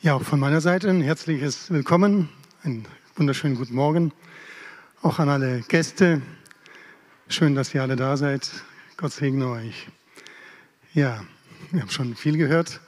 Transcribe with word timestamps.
Ja, 0.00 0.14
auch 0.14 0.22
von 0.22 0.38
meiner 0.38 0.60
Seite 0.60 0.88
ein 0.90 1.00
herzliches 1.02 1.72
Willkommen, 1.72 2.28
einen 2.62 2.86
wunderschönen 3.16 3.56
guten 3.56 3.74
Morgen. 3.74 4.12
Auch 5.02 5.18
an 5.18 5.28
alle 5.28 5.62
Gäste. 5.62 6.22
Schön, 7.26 7.56
dass 7.56 7.74
ihr 7.74 7.82
alle 7.82 7.96
da 7.96 8.16
seid. 8.16 8.48
Gott 8.96 9.10
segne 9.10 9.48
euch. 9.48 9.88
Ja, 10.94 11.24
wir 11.72 11.80
haben 11.80 11.90
schon 11.90 12.14
viel 12.14 12.38
gehört 12.38 12.80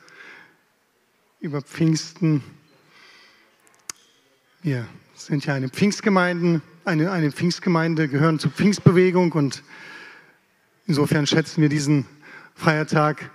über 1.41 1.63
Pfingsten. 1.63 2.45
Wir 4.63 4.87
sind 5.17 5.45
ja 5.45 5.55
eine 5.55 5.69
Pfingstgemeinde, 5.69 6.63
eine, 6.85 7.11
eine 7.11 7.33
Pfingstgemeinde, 7.33 8.07
gehören 8.07 8.39
zur 8.39 8.53
Pfingstbewegung 8.53 9.33
und 9.33 9.65
insofern 10.87 11.27
schätzen 11.27 11.61
wir 11.61 11.71
diesen 11.71 12.07
Feiertag 12.55 13.33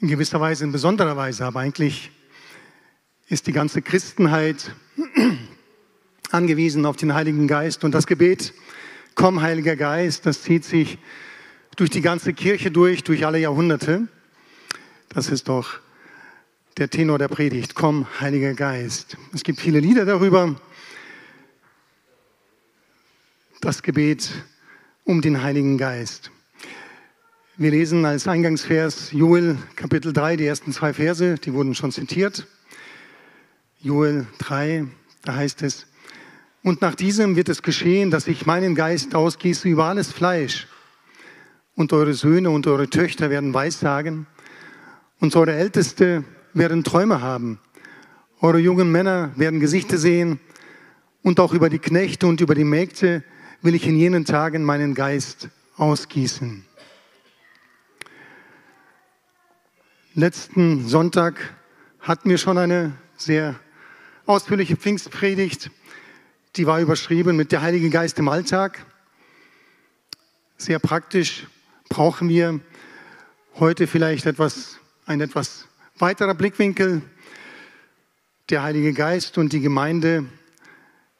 in 0.00 0.08
gewisser 0.08 0.40
Weise, 0.40 0.64
in 0.64 0.72
besonderer 0.72 1.18
Weise, 1.18 1.44
aber 1.44 1.60
eigentlich 1.60 2.10
ist 3.30 3.46
die 3.46 3.52
ganze 3.52 3.80
Christenheit 3.80 4.74
angewiesen 6.32 6.84
auf 6.84 6.96
den 6.96 7.14
Heiligen 7.14 7.46
Geist 7.46 7.84
und 7.84 7.92
das 7.92 8.08
Gebet, 8.08 8.52
komm 9.14 9.40
Heiliger 9.40 9.76
Geist, 9.76 10.26
das 10.26 10.42
zieht 10.42 10.64
sich 10.64 10.98
durch 11.76 11.90
die 11.90 12.00
ganze 12.00 12.32
Kirche 12.32 12.72
durch, 12.72 13.04
durch 13.04 13.24
alle 13.24 13.38
Jahrhunderte. 13.38 14.08
Das 15.10 15.28
ist 15.28 15.48
doch 15.48 15.78
der 16.76 16.90
Tenor 16.90 17.18
der 17.18 17.28
Predigt, 17.28 17.76
komm 17.76 18.08
Heiliger 18.20 18.54
Geist. 18.54 19.16
Es 19.32 19.44
gibt 19.44 19.60
viele 19.60 19.78
Lieder 19.78 20.04
darüber. 20.04 20.60
Das 23.60 23.82
Gebet 23.82 24.28
um 25.04 25.22
den 25.22 25.40
Heiligen 25.40 25.78
Geist. 25.78 26.32
Wir 27.56 27.70
lesen 27.70 28.04
als 28.04 28.26
Eingangsvers 28.26 29.12
Joel 29.12 29.56
Kapitel 29.76 30.12
3, 30.12 30.36
die 30.36 30.46
ersten 30.46 30.72
zwei 30.72 30.92
Verse, 30.92 31.36
die 31.36 31.52
wurden 31.52 31.76
schon 31.76 31.92
zitiert. 31.92 32.48
Joel 33.82 34.26
3, 34.38 34.86
da 35.24 35.34
heißt 35.36 35.62
es, 35.62 35.86
und 36.62 36.82
nach 36.82 36.94
diesem 36.94 37.36
wird 37.36 37.48
es 37.48 37.62
geschehen, 37.62 38.10
dass 38.10 38.26
ich 38.26 38.44
meinen 38.44 38.74
Geist 38.74 39.14
ausgieße 39.14 39.68
über 39.68 39.86
alles 39.86 40.12
Fleisch. 40.12 40.68
Und 41.74 41.94
eure 41.94 42.12
Söhne 42.12 42.50
und 42.50 42.66
eure 42.66 42.90
Töchter 42.90 43.30
werden 43.30 43.54
Weissagen. 43.54 44.26
Und 45.18 45.34
eure 45.36 45.54
Älteste 45.54 46.24
werden 46.52 46.84
Träume 46.84 47.22
haben. 47.22 47.58
Eure 48.42 48.58
jungen 48.58 48.92
Männer 48.92 49.32
werden 49.36 49.60
Gesichter 49.60 49.96
sehen. 49.96 50.40
Und 51.22 51.40
auch 51.40 51.54
über 51.54 51.70
die 51.70 51.78
Knechte 51.78 52.26
und 52.26 52.42
über 52.42 52.54
die 52.54 52.64
Mägde 52.64 53.24
will 53.62 53.74
ich 53.74 53.86
in 53.86 53.96
jenen 53.96 54.26
Tagen 54.26 54.62
meinen 54.62 54.94
Geist 54.94 55.48
ausgießen. 55.76 56.66
Letzten 60.14 60.86
Sonntag 60.86 61.54
hatten 62.00 62.28
wir 62.28 62.36
schon 62.36 62.58
eine 62.58 62.92
sehr 63.16 63.58
ausführliche 64.30 64.76
Pfingstpredigt. 64.76 65.72
Die 66.54 66.66
war 66.66 66.80
überschrieben 66.80 67.36
mit 67.36 67.50
der 67.50 67.62
Heilige 67.62 67.90
Geist 67.90 68.16
im 68.20 68.28
Alltag. 68.28 68.86
Sehr 70.56 70.78
praktisch 70.78 71.48
brauchen 71.88 72.28
wir 72.28 72.60
heute 73.56 73.88
vielleicht 73.88 74.26
etwas, 74.26 74.78
ein 75.04 75.20
etwas 75.20 75.66
weiterer 75.98 76.34
Blickwinkel. 76.34 77.02
Der 78.50 78.62
Heilige 78.62 78.92
Geist 78.92 79.36
und 79.36 79.52
die 79.52 79.60
Gemeinde, 79.60 80.26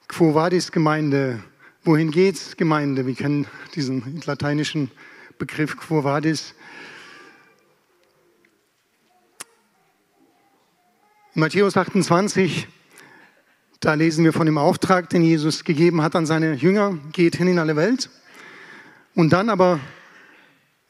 Quo 0.06 0.34
Vadis 0.34 0.70
Gemeinde, 0.70 1.42
wohin 1.83 2.12
geht's 2.12 2.56
Gemeinde? 2.56 3.06
Wir 3.06 3.16
kennen 3.16 3.48
diesen 3.75 4.22
lateinischen 4.25 4.88
Begriff 5.36 5.77
Quo 5.77 6.05
Vadis. 6.05 6.55
In 11.34 11.41
Matthäus 11.41 11.77
28 11.77 12.69
da 13.81 13.95
lesen 13.95 14.25
wir 14.25 14.34
von 14.34 14.45
dem 14.45 14.59
Auftrag, 14.59 15.09
den 15.09 15.23
Jesus 15.23 15.64
gegeben 15.64 16.03
hat 16.03 16.14
an 16.14 16.27
seine 16.27 16.53
Jünger, 16.53 16.98
geht 17.12 17.36
hin 17.36 17.48
in 17.48 17.59
alle 17.59 17.77
Welt. 17.77 18.11
Und 19.14 19.33
dann 19.33 19.48
aber 19.48 19.81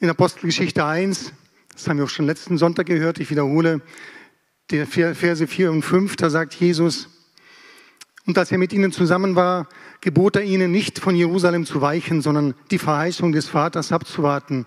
in 0.01 0.11
Apostelgeschichte 0.11 0.85
1, 0.85 1.33
das 1.73 1.87
haben 1.87 1.99
wir 1.99 2.05
auch 2.05 2.11
schon 2.11 2.27
letzten 2.27 2.59
Sonntag 2.59 2.87
gehört, 2.87 3.21
ich 3.21 3.31
wiederhole, 3.31 3.81
der 4.71 4.87
Verse 4.87 5.47
4 5.47 5.71
und 5.71 5.83
5, 5.83 6.17
da 6.17 6.31
sagt 6.31 6.55
Jesus, 6.55 7.09
und 8.27 8.37
als 8.37 8.53
er 8.53 8.59
mit 8.59 8.73
ihnen 8.73 8.93
zusammen 8.93 9.35
war, 9.37 9.69
gebot 10.01 10.37
er 10.37 10.43
ihnen 10.43 10.71
nicht 10.71 10.99
von 10.99 11.15
Jerusalem 11.15 11.67
zu 11.67 11.81
weichen, 11.81 12.23
sondern 12.23 12.55
die 12.71 12.79
Verheißung 12.79 13.33
des 13.33 13.49
Vaters 13.49 13.93
abzuwarten, 13.93 14.67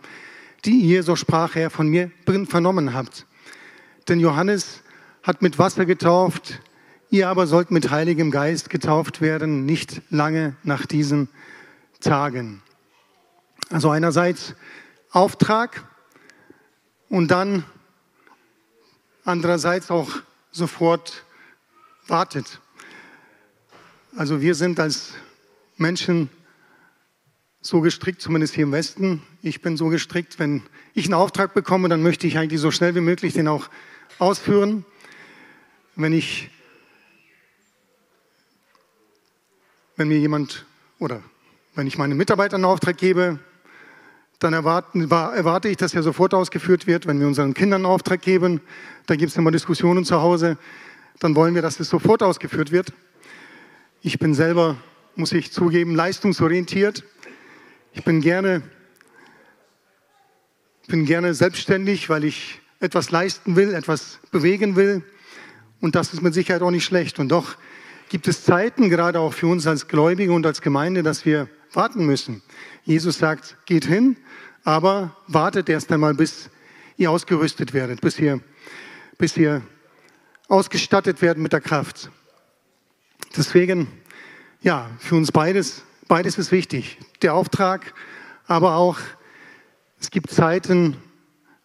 die 0.66 0.80
ihr, 0.80 1.03
so 1.03 1.16
sprach 1.16 1.56
er, 1.56 1.69
von 1.69 1.88
mir 1.88 2.09
vernommen 2.48 2.94
habt. 2.94 3.25
Denn 4.08 4.19
Johannes 4.19 4.81
hat 5.24 5.42
mit 5.42 5.59
Wasser 5.59 5.86
getauft, 5.86 6.62
Ihr 7.13 7.29
aber 7.29 7.46
sollt 7.46 7.69
mit 7.69 7.91
Heiligem 7.91 8.31
Geist 8.31 8.72
getauft 8.72 9.22
werden, 9.22 9.68
nicht 9.68 10.01
lange 10.09 10.56
nach 10.63 10.88
diesen 10.88 11.29
Tagen. 12.00 12.63
Also 13.69 13.91
einerseits 13.91 14.56
Auftrag 15.12 15.88
und 17.09 17.29
dann 17.29 17.66
andererseits 19.25 19.91
auch 19.91 20.09
sofort 20.51 21.24
wartet. 22.07 22.59
Also 24.16 24.41
wir 24.41 24.56
sind 24.56 24.80
als 24.80 25.13
Menschen 25.78 26.31
so 27.62 27.81
gestrickt, 27.81 28.24
zumindest 28.24 28.56
hier 28.56 28.63
im 28.63 28.72
Westen. 28.72 29.22
Ich 29.44 29.62
bin 29.62 29.78
so 29.78 29.90
gestrickt, 29.90 30.40
wenn 30.40 30.63
ich 30.95 31.06
einen 31.06 31.13
Auftrag 31.13 31.53
bekomme, 31.53 31.90
dann 31.90 32.01
möchte 32.01 32.25
ich 32.25 32.40
eigentlich 32.40 32.59
so 32.59 32.72
schnell 32.72 32.95
wie 32.95 33.01
möglich 33.01 33.34
den 33.35 33.47
auch 33.47 33.69
ausführen. 34.18 34.84
Wenn 35.95 36.12
ich 36.12 36.50
wenn 39.96 40.08
mir 40.08 40.18
jemand 40.18 40.66
oder 41.00 41.22
wenn 41.76 41.88
ich 41.88 41.98
meinen 41.98 42.18
Mitarbeitern 42.18 42.64
einen 42.64 42.72
Auftrag 42.72 42.98
gebe, 42.98 43.40
dann 44.40 44.54
erwarten, 44.54 45.09
erwarte 45.09 45.70
ich, 45.70 45.78
dass 45.78 45.94
er 45.94 46.04
sofort 46.04 46.34
ausgeführt 46.34 46.86
wird. 46.86 47.08
Wenn 47.08 47.20
wir 47.20 47.28
unseren 47.28 47.54
Kindern 47.54 47.86
einen 47.86 47.92
Auftrag 47.92 48.22
geben, 48.22 48.62
da 49.06 49.16
gibt 49.16 49.31
es 49.31 49.38
immer 49.38 49.52
Diskussionen 49.52 50.06
zu 50.06 50.22
Hause, 50.22 50.58
dann 51.20 51.36
wollen 51.36 51.56
wir, 51.56 51.62
dass 51.62 51.80
es 51.80 51.90
sofort 51.90 52.22
ausgeführt 52.24 52.72
wird. 52.72 52.94
Ich 54.02 54.20
bin 54.20 54.34
selber, 54.34 54.78
muss 55.16 55.31
ich 55.31 55.52
zugeben, 55.52 55.96
leistungsorientiert. 55.96 57.04
Ich 57.94 58.04
bin 58.04 58.22
gerne, 58.22 58.64
bin 60.88 61.06
gerne 61.06 61.34
selbstständig, 61.34 62.10
weil 62.10 62.24
ich 62.24 62.60
etwas 62.80 63.12
leisten 63.12 63.56
will, 63.56 63.74
etwas 63.74 64.20
bewegen 64.31 64.75
will. 64.75 65.04
Und 65.80 65.96
das 65.96 66.14
ist 66.14 66.22
mit 66.22 66.34
Sicherheit 66.34 66.62
auch 66.62 66.72
nicht 66.72 66.86
schlecht. 66.86 67.20
Und 67.20 67.30
doch 67.30 67.56
gibt 68.13 68.28
es 68.28 68.44
Zeiten, 68.44 68.91
gerade 68.91 69.19
auch 69.19 69.34
für 69.34 69.47
uns 69.47 69.66
als 69.66 69.88
Gläubige 69.88 70.34
und 70.34 70.46
als 70.46 70.62
Gemeinde, 70.62 71.01
dass 71.01 71.25
wir 71.25 71.50
warten 71.72 72.06
müssen. 72.06 72.44
Jesus 72.84 73.18
sagt, 73.18 73.57
geht 73.66 73.85
hin, 73.85 74.18
aber 74.63 75.18
wartet 75.25 75.68
erst 75.68 75.91
einmal, 75.91 76.13
bis 76.13 76.51
ihr 76.96 77.09
ausgerüstet 77.09 77.74
werdet, 77.74 78.01
bis 78.01 78.19
ihr, 78.19 78.40
bis 79.18 79.35
ihr 79.35 79.63
ausgestattet 80.47 81.24
werdet 81.24 81.41
mit 81.41 81.53
der 81.53 81.62
Kraft. 81.62 82.12
Deswegen, 83.35 83.88
ja, 84.62 84.91
für 85.00 85.16
uns 85.16 85.31
beides, 85.31 85.81
beides 86.07 86.38
ist 86.38 86.51
wichtig. 86.51 87.00
Der 87.24 87.34
Auftrag, 87.34 87.95
aber 88.45 88.75
auch, 88.75 89.00
es 90.00 90.12
gibt 90.12 90.30
Zeiten, 90.30 90.97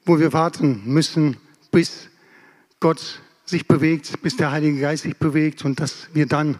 wo 0.06 0.18
wir 0.18 0.32
warten 0.32 0.80
müssen, 0.86 1.36
bis 1.72 2.08
Gott 2.80 3.20
sich 3.48 3.66
bewegt, 3.66 4.20
bis 4.22 4.36
der 4.36 4.50
Heilige 4.50 4.80
Geist 4.80 5.04
sich 5.04 5.16
bewegt 5.16 5.64
und 5.64 5.80
dass 5.80 6.08
wir 6.12 6.26
dann 6.26 6.58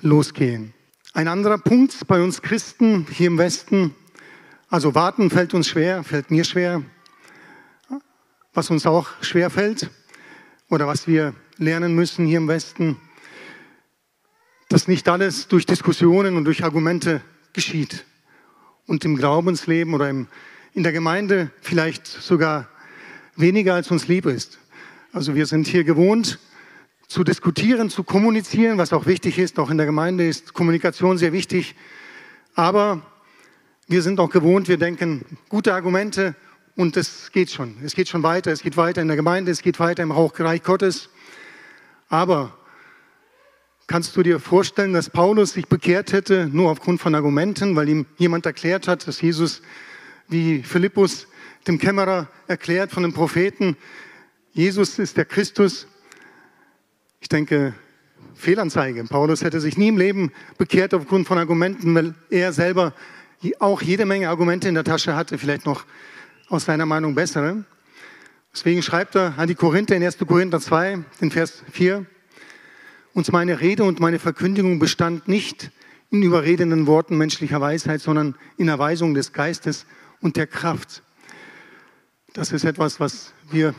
losgehen. 0.00 0.72
Ein 1.12 1.28
anderer 1.28 1.58
Punkt 1.58 2.06
bei 2.06 2.22
uns 2.22 2.40
Christen 2.40 3.06
hier 3.10 3.26
im 3.26 3.38
Westen, 3.38 3.94
also 4.68 4.94
warten 4.94 5.28
fällt 5.30 5.54
uns 5.54 5.68
schwer, 5.68 6.04
fällt 6.04 6.30
mir 6.30 6.44
schwer, 6.44 6.82
was 8.54 8.70
uns 8.70 8.86
auch 8.86 9.08
schwer 9.20 9.50
fällt 9.50 9.90
oder 10.68 10.86
was 10.86 11.06
wir 11.06 11.34
lernen 11.58 11.94
müssen 11.94 12.26
hier 12.26 12.38
im 12.38 12.48
Westen, 12.48 12.96
dass 14.68 14.88
nicht 14.88 15.08
alles 15.08 15.48
durch 15.48 15.66
Diskussionen 15.66 16.36
und 16.36 16.44
durch 16.44 16.64
Argumente 16.64 17.20
geschieht 17.52 18.06
und 18.86 19.04
im 19.04 19.16
Glaubensleben 19.16 19.92
oder 19.94 20.08
im, 20.08 20.28
in 20.72 20.84
der 20.84 20.92
Gemeinde 20.92 21.50
vielleicht 21.60 22.06
sogar 22.06 22.68
weniger 23.36 23.74
als 23.74 23.90
uns 23.90 24.08
lieb 24.08 24.26
ist. 24.26 24.58
Also 25.12 25.34
wir 25.34 25.46
sind 25.46 25.66
hier 25.66 25.82
gewohnt 25.82 26.38
zu 27.08 27.24
diskutieren, 27.24 27.90
zu 27.90 28.04
kommunizieren, 28.04 28.78
was 28.78 28.92
auch 28.92 29.06
wichtig 29.06 29.40
ist. 29.40 29.58
Auch 29.58 29.68
in 29.68 29.76
der 29.76 29.86
Gemeinde 29.86 30.28
ist 30.28 30.54
Kommunikation 30.54 31.18
sehr 31.18 31.32
wichtig. 31.32 31.74
Aber 32.54 33.02
wir 33.88 34.02
sind 34.02 34.20
auch 34.20 34.30
gewohnt, 34.30 34.68
wir 34.68 34.76
denken 34.76 35.24
gute 35.48 35.74
Argumente 35.74 36.36
und 36.76 36.96
es 36.96 37.32
geht 37.32 37.50
schon. 37.50 37.74
Es 37.84 37.96
geht 37.96 38.08
schon 38.08 38.22
weiter. 38.22 38.52
Es 38.52 38.62
geht 38.62 38.76
weiter 38.76 39.02
in 39.02 39.08
der 39.08 39.16
Gemeinde, 39.16 39.50
es 39.50 39.62
geht 39.62 39.80
weiter 39.80 40.04
im 40.04 40.12
Reich 40.12 40.62
Gottes. 40.62 41.08
Aber 42.08 42.56
kannst 43.88 44.16
du 44.16 44.22
dir 44.22 44.38
vorstellen, 44.38 44.92
dass 44.92 45.10
Paulus 45.10 45.54
sich 45.54 45.66
bekehrt 45.66 46.12
hätte, 46.12 46.48
nur 46.52 46.70
aufgrund 46.70 47.00
von 47.00 47.16
Argumenten, 47.16 47.74
weil 47.74 47.88
ihm 47.88 48.06
jemand 48.16 48.46
erklärt 48.46 48.86
hat, 48.86 49.08
dass 49.08 49.20
Jesus, 49.20 49.60
wie 50.28 50.62
Philippus 50.62 51.26
dem 51.66 51.78
Kämmerer 51.78 52.28
erklärt 52.46 52.92
von 52.92 53.02
den 53.02 53.12
Propheten, 53.12 53.76
Jesus 54.52 54.98
ist 54.98 55.16
der 55.16 55.24
Christus. 55.24 55.86
Ich 57.20 57.28
denke, 57.28 57.74
Fehlanzeige. 58.34 59.04
Paulus 59.04 59.42
hätte 59.42 59.60
sich 59.60 59.76
nie 59.76 59.88
im 59.88 59.98
Leben 59.98 60.32
bekehrt 60.58 60.92
aufgrund 60.92 61.28
von 61.28 61.38
Argumenten, 61.38 61.94
weil 61.94 62.14
er 62.30 62.52
selber 62.52 62.92
auch 63.60 63.80
jede 63.80 64.06
Menge 64.06 64.28
Argumente 64.28 64.68
in 64.68 64.74
der 64.74 64.84
Tasche 64.84 65.14
hatte, 65.14 65.38
vielleicht 65.38 65.66
noch 65.66 65.84
aus 66.48 66.64
seiner 66.64 66.84
Meinung 66.84 67.14
bessere. 67.14 67.64
Deswegen 68.52 68.82
schreibt 68.82 69.14
er 69.14 69.38
an 69.38 69.46
die 69.46 69.54
Korinther 69.54 69.94
in 69.94 70.02
1. 70.02 70.18
Korinther 70.18 70.60
2, 70.60 71.04
den 71.20 71.30
Vers 71.30 71.62
4, 71.70 72.04
und 73.14 73.32
meine 73.32 73.60
Rede 73.60 73.84
und 73.84 74.00
meine 74.00 74.18
Verkündigung 74.18 74.78
bestand 74.78 75.28
nicht 75.28 75.70
in 76.10 76.22
überredenden 76.22 76.88
Worten 76.88 77.16
menschlicher 77.16 77.60
Weisheit, 77.60 78.00
sondern 78.00 78.34
in 78.56 78.68
Erweisung 78.68 79.14
des 79.14 79.32
Geistes 79.32 79.86
und 80.20 80.36
der 80.36 80.48
Kraft. 80.48 81.02
Das 82.32 82.52
ist 82.52 82.64
etwas, 82.64 82.98
was 82.98 83.32
wir 83.50 83.74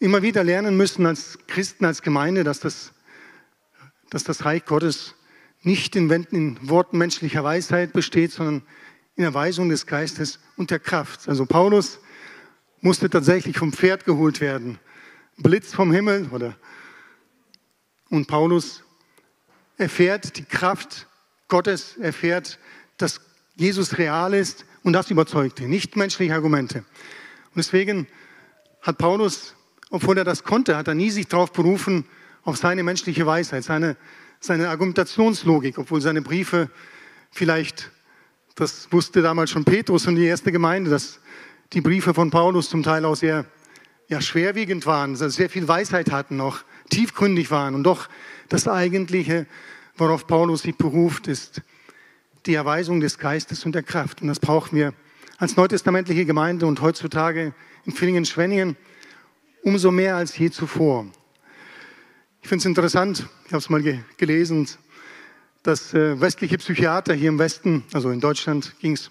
immer 0.00 0.22
wieder 0.22 0.42
lernen 0.42 0.76
müssen 0.76 1.06
als 1.06 1.38
Christen, 1.46 1.84
als 1.84 2.02
Gemeinde, 2.02 2.42
dass 2.42 2.58
das, 2.58 2.92
dass 4.08 4.24
das 4.24 4.44
Reich 4.44 4.64
Gottes 4.64 5.14
nicht 5.62 5.94
in, 5.94 6.10
in 6.10 6.68
Worten 6.68 6.98
menschlicher 6.98 7.44
Weisheit 7.44 7.92
besteht, 7.92 8.32
sondern 8.32 8.62
in 9.14 9.24
Erweisung 9.24 9.68
des 9.68 9.86
Geistes 9.86 10.40
und 10.56 10.70
der 10.70 10.78
Kraft. 10.80 11.28
Also 11.28 11.46
Paulus 11.46 12.00
musste 12.80 13.10
tatsächlich 13.10 13.58
vom 13.58 13.72
Pferd 13.72 14.06
geholt 14.06 14.40
werden. 14.40 14.78
Blitz 15.36 15.72
vom 15.74 15.92
Himmel 15.92 16.28
oder 16.32 16.56
und 18.08 18.26
Paulus 18.26 18.82
erfährt 19.76 20.36
die 20.36 20.44
Kraft 20.44 21.06
Gottes, 21.48 21.96
erfährt, 21.98 22.58
dass 22.96 23.20
Jesus 23.54 23.98
real 23.98 24.34
ist 24.34 24.64
und 24.82 24.92
das 24.94 25.10
überzeugte, 25.10 25.64
nicht 25.64 25.96
menschliche 25.96 26.34
Argumente. 26.34 26.78
Und 26.78 27.56
deswegen 27.56 28.06
hat 28.82 28.98
Paulus, 28.98 29.54
obwohl 29.90 30.16
er 30.18 30.24
das 30.24 30.44
konnte, 30.44 30.76
hat 30.76 30.88
er 30.88 30.94
nie 30.94 31.10
sich 31.10 31.26
darauf 31.26 31.52
berufen, 31.52 32.04
auf 32.42 32.56
seine 32.56 32.82
menschliche 32.82 33.26
Weisheit, 33.26 33.64
seine, 33.64 33.96
seine 34.38 34.70
Argumentationslogik, 34.70 35.78
obwohl 35.78 36.00
seine 36.00 36.22
Briefe 36.22 36.70
vielleicht, 37.30 37.90
das 38.54 38.90
wusste 38.90 39.20
damals 39.20 39.50
schon 39.50 39.64
Petrus 39.64 40.06
und 40.06 40.16
die 40.16 40.24
erste 40.24 40.52
Gemeinde, 40.52 40.90
dass 40.90 41.20
die 41.72 41.80
Briefe 41.80 42.14
von 42.14 42.30
Paulus 42.30 42.70
zum 42.70 42.82
Teil 42.82 43.04
auch 43.04 43.16
sehr 43.16 43.44
ja, 44.08 44.20
schwerwiegend 44.20 44.86
waren, 44.86 45.14
sehr 45.14 45.50
viel 45.50 45.68
Weisheit 45.68 46.10
hatten 46.10 46.36
noch 46.36 46.64
tiefgründig 46.88 47.50
waren. 47.50 47.74
Und 47.74 47.84
doch 47.84 48.08
das 48.48 48.66
Eigentliche, 48.66 49.46
worauf 49.96 50.26
Paulus 50.26 50.62
sich 50.62 50.76
beruft, 50.76 51.28
ist 51.28 51.62
die 52.46 52.54
Erweisung 52.54 53.00
des 53.00 53.18
Geistes 53.18 53.64
und 53.64 53.72
der 53.72 53.84
Kraft. 53.84 54.22
Und 54.22 54.28
das 54.28 54.40
brauchen 54.40 54.76
wir 54.76 54.94
als 55.38 55.56
neutestamentliche 55.56 56.24
Gemeinde 56.24 56.66
und 56.66 56.80
heutzutage 56.80 57.54
in 57.84 57.92
Villingen-Schwenningen 57.92 58.76
umso 59.62 59.90
mehr 59.90 60.16
als 60.16 60.36
je 60.36 60.50
zuvor. 60.50 61.06
Ich 62.42 62.48
finde 62.48 62.62
es 62.62 62.66
interessant, 62.66 63.26
ich 63.46 63.52
habe 63.52 63.58
es 63.58 63.68
mal 63.68 63.82
ge 63.82 63.98
gelesen, 64.16 64.68
dass 65.62 65.92
äh, 65.92 66.20
westliche 66.20 66.56
Psychiater 66.58 67.14
hier 67.14 67.28
im 67.28 67.38
Westen, 67.38 67.84
also 67.92 68.10
in 68.10 68.20
Deutschland 68.20 68.74
ging 68.80 68.92
es, 68.92 69.10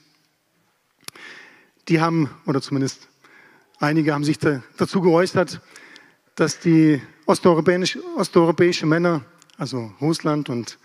die 1.88 2.02
haben, 2.02 2.30
oder 2.46 2.62
zumindest 2.62 3.08
einige 3.80 4.14
haben 4.14 4.24
sich 4.24 4.40
da, 4.40 4.64
dazu 4.78 5.02
geäußert, 5.02 5.62
dass 6.36 6.60
die 6.60 7.02
osteuropäische, 7.26 8.02
osteuropäische 8.16 8.86
Männer, 8.86 9.24
also 9.58 9.94
Russland 10.02 10.50
und 10.50 10.80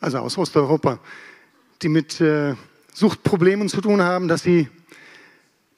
also 0.00 0.18
aus 0.18 0.36
Osteuropa, 0.36 0.98
die 1.82 1.88
mit 1.88 2.20
äh, 2.20 2.54
Suchtproblemen 2.92 3.68
zu 3.68 3.80
tun 3.80 4.02
haben, 4.02 4.28
dass 4.28 4.42
sie, 4.42 4.68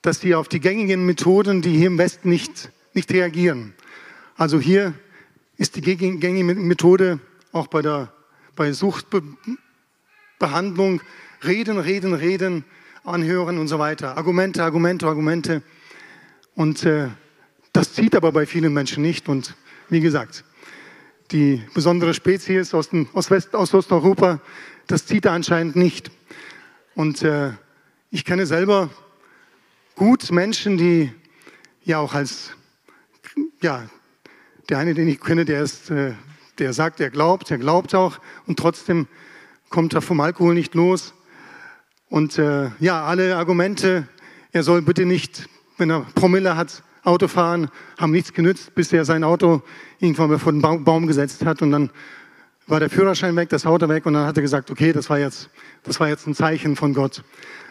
dass 0.03 0.21
sie 0.21 0.35
auf 0.35 0.49
die 0.49 0.61
gängigen 0.61 1.07
Methoden, 1.07 1.63
die 1.63 1.77
hier 1.77 1.87
im 1.87 1.99
Westen 1.99 2.29
nicht, 2.29 2.71
nicht 2.93 3.11
reagieren. 3.13 3.75
Also 4.37 4.61
hier 4.61 4.95
ist 5.57 5.77
die 5.77 5.83
gängige 5.83 6.45
Methode 6.45 7.21
auch 7.53 7.67
bei 7.67 7.83
der 7.83 8.13
bei 8.57 8.73
Suchtbehandlung 8.73 11.01
reden, 11.43 11.79
reden, 11.79 12.15
reden, 12.15 12.65
anhören 13.05 13.59
und 13.59 13.69
so 13.69 13.79
weiter. 13.79 14.17
Argumente, 14.17 14.63
Argumente, 14.63 15.07
Argumente. 15.07 15.63
Und 16.55 16.85
äh, 16.85 17.09
das 17.73 17.95
zieht 17.95 18.15
aber 18.15 18.33
bei 18.33 18.47
vielen 18.47 18.75
Menschen 18.75 19.03
nicht. 19.03 19.29
Und 19.29 19.55
wie 19.89 20.01
gesagt, 20.01 20.45
die 21.31 21.63
besondere 21.75 22.15
Spezies 22.15 22.75
aus, 22.75 22.91
dem, 22.91 23.09
aus, 23.13 23.31
West, 23.31 23.55
aus 23.55 23.73
Osteuropa, 23.73 24.41
das 24.87 25.07
zieht 25.07 25.27
anscheinend 25.27 25.77
nicht. 25.77 26.11
Und 26.95 27.23
äh, 27.23 27.53
ich 28.11 28.25
kenne 28.25 28.47
selber 28.47 28.91
gut 29.95 30.31
Menschen, 30.33 30.77
die 30.77 31.13
ja 31.85 31.99
auch 31.99 32.15
als, 32.15 32.51
ja, 33.63 33.89
der 34.69 34.79
eine, 34.79 34.95
den 34.95 35.09
ich 35.09 35.21
kenne, 35.21 35.45
der 35.45 35.63
ist, 35.63 35.91
äh, 35.91 36.13
der 36.59 36.73
sagt, 36.73 37.01
er 37.01 37.11
glaubt, 37.11 37.51
er 37.51 37.59
glaubt 37.59 37.95
auch 37.95 38.19
und 38.47 38.59
trotzdem 38.59 39.07
kommt 39.69 39.95
er 39.95 40.03
vom 40.03 40.21
Alkohol 40.21 40.55
nicht 40.55 40.75
los. 40.75 41.15
Und 42.09 42.39
äh, 42.39 42.71
ja, 42.81 43.05
alle 43.05 43.37
Argumente, 43.37 44.09
er 44.53 44.63
soll 44.63 44.83
bitte 44.83 45.07
nicht, 45.07 45.49
wenn 45.79 45.91
er 45.91 46.01
Promille 46.15 46.57
hat, 46.57 46.83
Autofahren 47.03 47.71
haben 47.99 48.13
nichts 48.13 48.33
genützt, 48.33 48.75
bis 48.75 48.93
er 48.93 49.05
sein 49.05 49.25
Auto 49.25 49.63
irgendwann 50.01 50.39
vor 50.39 50.53
den 50.53 50.61
Baum 50.61 51.07
gesetzt 51.07 51.45
hat 51.47 51.63
und 51.63 51.71
dann 51.71 51.91
war 52.67 52.79
der 52.79 52.91
Führerschein 52.91 53.35
weg, 53.37 53.49
das 53.49 53.67
Auto 53.67 53.89
weg 53.89 54.07
und 54.07 54.15
dann 54.15 54.27
hat 54.27 54.37
er 54.37 54.43
gesagt, 54.43 54.71
okay, 54.71 54.93
das 54.93 55.09
war 55.09 55.19
jetzt, 55.19 55.51
das 55.83 55.99
war 55.99 56.09
jetzt 56.09 56.27
ein 56.27 56.35
Zeichen 56.35 56.77
von 56.77 56.95
Gott. 56.95 57.25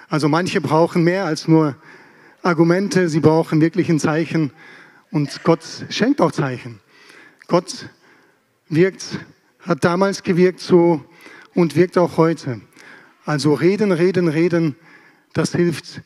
Also 0.10 0.28
manche 0.28 0.62
brauchen 0.62 1.04
mehr 1.04 1.26
als 1.26 1.48
nur 1.48 1.76
Argumente, 2.42 3.10
sie 3.10 3.20
brauchen 3.20 3.62
wirklich 3.62 3.90
ein 3.90 4.00
Zeichen 4.00 4.52
und 5.12 5.44
Gott 5.44 5.64
schenkt 5.90 6.22
auch 6.22 6.32
Zeichen. 6.32 6.80
Gott 7.48 7.90
wirkt, 8.70 9.20
hat 9.60 9.84
damals 9.84 10.24
gewirkt 10.24 10.60
so 10.60 11.04
und 11.56 11.76
wirkt 11.76 11.98
auch 11.98 12.18
heute. 12.18 12.62
Also 13.26 13.54
reden, 13.54 13.92
reden, 13.92 14.28
reden, 14.28 14.76
das 15.34 15.54
hilft 15.54 16.02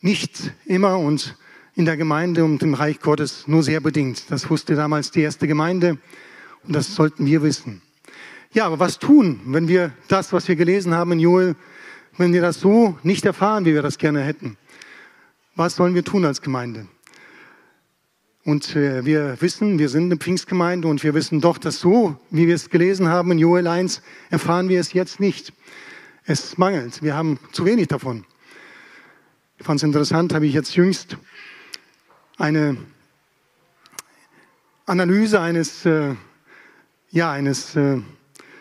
nicht 0.00 0.52
immer 0.64 0.98
und 0.98 1.36
in 1.74 1.84
der 1.84 1.96
Gemeinde 1.96 2.44
und 2.44 2.62
im 2.62 2.74
Reich 2.74 3.00
Gottes 3.00 3.46
nur 3.46 3.62
sehr 3.62 3.80
bedingt. 3.80 4.30
Das 4.30 4.48
wusste 4.48 4.74
damals 4.74 5.10
die 5.10 5.20
erste 5.20 5.46
Gemeinde 5.46 5.98
und 6.64 6.74
das 6.74 6.94
sollten 6.94 7.26
wir 7.26 7.42
wissen. 7.42 7.82
Ja, 8.52 8.66
aber 8.66 8.78
was 8.78 8.98
tun, 8.98 9.40
wenn 9.46 9.68
wir 9.68 9.92
das, 10.08 10.32
was 10.32 10.48
wir 10.48 10.56
gelesen 10.56 10.94
haben 10.94 11.12
in 11.12 11.20
Joel, 11.20 11.56
wenn 12.16 12.32
wir 12.32 12.40
das 12.40 12.60
so 12.60 12.98
nicht 13.02 13.26
erfahren, 13.26 13.64
wie 13.66 13.74
wir 13.74 13.82
das 13.82 13.98
gerne 13.98 14.22
hätten? 14.22 14.56
Was 15.54 15.76
sollen 15.76 15.94
wir 15.94 16.04
tun 16.04 16.24
als 16.24 16.40
Gemeinde? 16.40 16.86
Und 18.46 18.76
äh, 18.76 19.04
wir 19.04 19.40
wissen, 19.40 19.80
wir 19.80 19.88
sind 19.88 20.04
eine 20.04 20.18
Pfingstgemeinde 20.18 20.86
und 20.86 21.02
wir 21.02 21.14
wissen 21.14 21.40
doch, 21.40 21.58
dass 21.58 21.80
so, 21.80 22.16
wie 22.30 22.46
wir 22.46 22.54
es 22.54 22.70
gelesen 22.70 23.08
haben 23.08 23.32
in 23.32 23.38
Joel 23.38 23.66
1, 23.66 24.02
erfahren 24.30 24.68
wir 24.68 24.78
es 24.78 24.92
jetzt 24.92 25.18
nicht. 25.18 25.52
Es 26.26 26.56
mangelt. 26.56 27.02
Wir 27.02 27.16
haben 27.16 27.40
zu 27.50 27.64
wenig 27.64 27.88
davon. 27.88 28.24
Ich 29.58 29.66
fand 29.66 29.80
es 29.80 29.82
interessant, 29.82 30.32
habe 30.32 30.46
ich 30.46 30.54
jetzt 30.54 30.76
jüngst 30.76 31.16
eine 32.38 32.76
Analyse 34.84 35.40
eines, 35.40 35.84
äh, 35.84 36.14
ja, 37.10 37.32
eines 37.32 37.74
äh, 37.74 37.98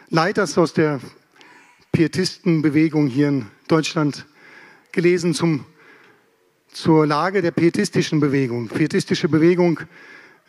Leiters 0.10 0.58
aus 0.58 0.74
der 0.74 1.00
Pietistenbewegung 1.92 3.06
hier 3.06 3.28
in 3.28 3.46
Deutschland 3.68 4.26
gelesen 4.92 5.36
zum, 5.36 5.64
zur 6.76 7.08
Lage 7.08 7.42
der 7.42 7.52
pietistischen 7.52 8.20
Bewegung. 8.20 8.68
Pietistische 8.68 9.30
Bewegung, 9.30 9.80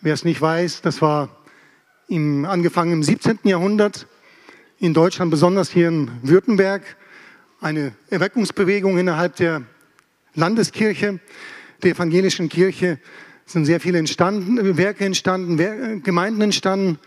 wer 0.00 0.12
es 0.12 0.24
nicht 0.24 0.40
weiß, 0.40 0.82
das 0.82 1.00
war 1.00 1.28
im, 2.08 2.44
angefangen 2.44 2.94
im 2.94 3.02
17. 3.04 3.38
Jahrhundert 3.44 4.08
in 4.80 4.92
Deutschland, 4.92 5.30
besonders 5.30 5.70
hier 5.70 5.86
in 5.86 6.10
Württemberg, 6.22 6.82
eine 7.60 7.92
Erweckungsbewegung 8.10 8.98
innerhalb 8.98 9.36
der 9.36 9.62
Landeskirche 10.34 11.20
der 11.84 11.92
evangelischen 11.92 12.48
Kirche 12.48 12.98
sind 13.44 13.64
sehr 13.64 13.78
viele 13.78 13.98
entstanden, 13.98 14.76
Werke 14.76 15.04
entstanden, 15.04 16.02
Gemeinden 16.02 16.40
entstanden 16.40 16.98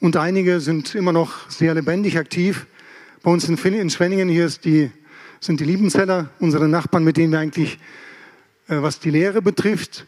und 0.00 0.16
einige 0.16 0.58
sind 0.58 0.96
immer 0.96 1.12
noch 1.12 1.48
sehr 1.48 1.74
lebendig 1.74 2.18
aktiv. 2.18 2.66
Bei 3.22 3.30
uns 3.30 3.48
in, 3.48 3.56
Schwenningen 3.90 4.28
hier 4.28 4.48
die, 4.64 4.90
sind 5.38 5.60
die 5.60 5.64
Liebenzeller, 5.64 6.30
unsere 6.40 6.68
Nachbarn, 6.68 7.04
mit 7.04 7.16
denen 7.16 7.32
wir 7.32 7.38
eigentlich, 7.38 7.78
was 8.68 9.00
die 9.00 9.10
Lehre 9.10 9.42
betrifft, 9.42 10.06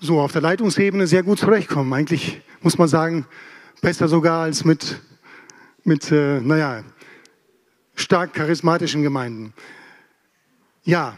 so 0.00 0.20
auf 0.20 0.32
der 0.32 0.42
Leitungsebene 0.42 1.06
sehr 1.06 1.22
gut 1.22 1.38
zurechtkommen. 1.38 1.92
Eigentlich 1.92 2.40
muss 2.62 2.78
man 2.78 2.88
sagen, 2.88 3.26
besser 3.80 4.08
sogar 4.08 4.42
als 4.42 4.64
mit, 4.64 5.00
mit 5.84 6.10
äh, 6.10 6.40
naja, 6.40 6.82
stark 7.94 8.32
charismatischen 8.32 9.02
Gemeinden. 9.02 9.52
Ja, 10.84 11.16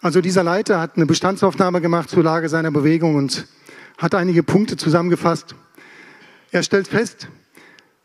also 0.00 0.20
dieser 0.20 0.42
Leiter 0.42 0.80
hat 0.80 0.96
eine 0.96 1.06
Bestandsaufnahme 1.06 1.80
gemacht 1.80 2.08
zur 2.08 2.22
Lage 2.22 2.48
seiner 2.48 2.70
Bewegung 2.70 3.16
und 3.16 3.46
hat 3.98 4.14
einige 4.14 4.42
Punkte 4.42 4.76
zusammengefasst. 4.76 5.54
Er 6.50 6.62
stellt 6.62 6.88
fest, 6.88 7.28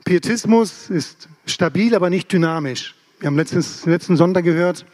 Pietismus 0.04 0.90
ist 0.90 1.30
stabil, 1.46 1.96
aber 1.96 2.10
nicht 2.10 2.32
dynamisch. 2.32 2.96
Wir 3.20 3.28
haben 3.28 3.38
letztens, 3.38 3.86
letzten 3.86 4.18
Sonntag 4.18 4.44
gehört, 4.44 4.86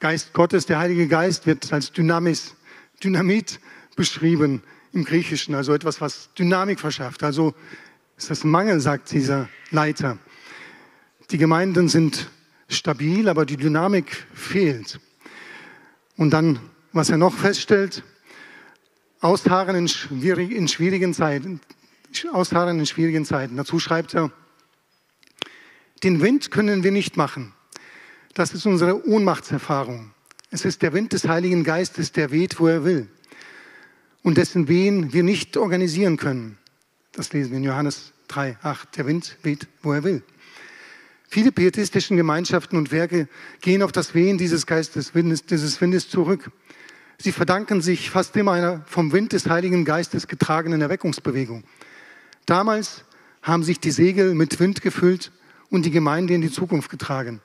Geist 0.00 0.32
Gottes, 0.32 0.66
der 0.66 0.78
Heilige 0.78 1.08
Geist 1.08 1.46
wird 1.46 1.72
als 1.72 1.90
Dynamis, 1.92 2.54
Dynamit 3.02 3.58
beschrieben 3.96 4.62
im 4.92 5.04
Griechischen, 5.04 5.54
also 5.54 5.74
etwas, 5.74 6.00
was 6.00 6.32
Dynamik 6.34 6.78
verschafft. 6.78 7.24
Also 7.24 7.54
ist 8.16 8.30
das 8.30 8.44
Mangel, 8.44 8.80
sagt 8.80 9.10
dieser 9.10 9.48
Leiter. 9.70 10.18
Die 11.30 11.38
Gemeinden 11.38 11.88
sind 11.88 12.30
stabil, 12.68 13.28
aber 13.28 13.44
die 13.44 13.56
Dynamik 13.56 14.26
fehlt. 14.32 15.00
Und 16.16 16.30
dann, 16.30 16.60
was 16.92 17.10
er 17.10 17.16
noch 17.16 17.34
feststellt, 17.34 18.04
ausharren 19.20 19.74
in, 19.74 19.88
schwierig, 19.88 20.52
in 20.52 20.68
schwierigen 20.68 21.12
Zeiten. 21.12 21.60
Ausharren 22.32 22.78
in 22.78 22.86
schwierigen 22.86 23.24
Zeiten. 23.24 23.56
Dazu 23.56 23.78
schreibt 23.78 24.14
er, 24.14 24.30
den 26.04 26.22
Wind 26.22 26.52
können 26.52 26.84
wir 26.84 26.92
nicht 26.92 27.16
machen. 27.16 27.52
Das 28.38 28.54
ist 28.54 28.66
unsere 28.66 29.04
Ohnmachtserfahrung. 29.04 30.12
Es 30.52 30.64
ist 30.64 30.82
der 30.82 30.92
Wind 30.92 31.12
des 31.12 31.26
Heiligen 31.26 31.64
Geistes, 31.64 32.12
der 32.12 32.30
weht, 32.30 32.60
wo 32.60 32.68
er 32.68 32.84
will. 32.84 33.08
Und 34.22 34.38
dessen 34.38 34.68
Wehen 34.68 35.12
wir 35.12 35.24
nicht 35.24 35.56
organisieren 35.56 36.16
können. 36.16 36.56
Das 37.10 37.32
lesen 37.32 37.50
wir 37.50 37.58
in 37.58 37.64
Johannes 37.64 38.12
3, 38.28 38.56
8. 38.62 38.96
Der 38.96 39.06
Wind 39.08 39.36
weht, 39.42 39.66
wo 39.82 39.92
er 39.92 40.04
will. 40.04 40.22
Viele 41.28 41.50
pietistischen 41.50 42.16
Gemeinschaften 42.16 42.78
und 42.78 42.92
Werke 42.92 43.26
gehen 43.60 43.82
auf 43.82 43.90
das 43.90 44.14
Wehen 44.14 44.38
dieses 44.38 44.66
Geistes, 44.66 45.10
dieses 45.50 45.80
Windes 45.80 46.08
zurück. 46.08 46.52
Sie 47.18 47.32
verdanken 47.32 47.82
sich 47.82 48.08
fast 48.08 48.36
immer 48.36 48.52
einer 48.52 48.84
vom 48.86 49.10
Wind 49.10 49.32
des 49.32 49.48
Heiligen 49.48 49.84
Geistes 49.84 50.28
getragenen 50.28 50.80
Erweckungsbewegung. 50.80 51.64
Damals 52.46 53.02
haben 53.42 53.64
sich 53.64 53.80
die 53.80 53.90
Segel 53.90 54.36
mit 54.36 54.60
Wind 54.60 54.80
gefüllt 54.80 55.32
und 55.70 55.84
die 55.84 55.90
Gemeinde 55.90 56.34
in 56.34 56.40
die 56.40 56.52
Zukunft 56.52 56.88
getragen. 56.88 57.40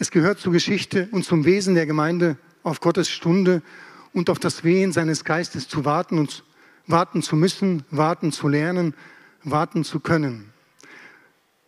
Es 0.00 0.12
gehört 0.12 0.38
zur 0.38 0.52
Geschichte 0.52 1.08
und 1.10 1.24
zum 1.24 1.44
Wesen 1.44 1.74
der 1.74 1.84
Gemeinde, 1.84 2.36
auf 2.62 2.78
Gottes 2.78 3.10
Stunde 3.10 3.62
und 4.12 4.30
auf 4.30 4.38
das 4.38 4.62
Wehen 4.62 4.92
seines 4.92 5.24
Geistes 5.24 5.66
zu 5.66 5.84
warten 5.84 6.18
und 6.18 6.44
warten 6.86 7.20
zu 7.20 7.34
müssen, 7.34 7.82
warten 7.90 8.30
zu 8.30 8.46
lernen, 8.46 8.94
warten 9.42 9.82
zu 9.82 9.98
können. 9.98 10.52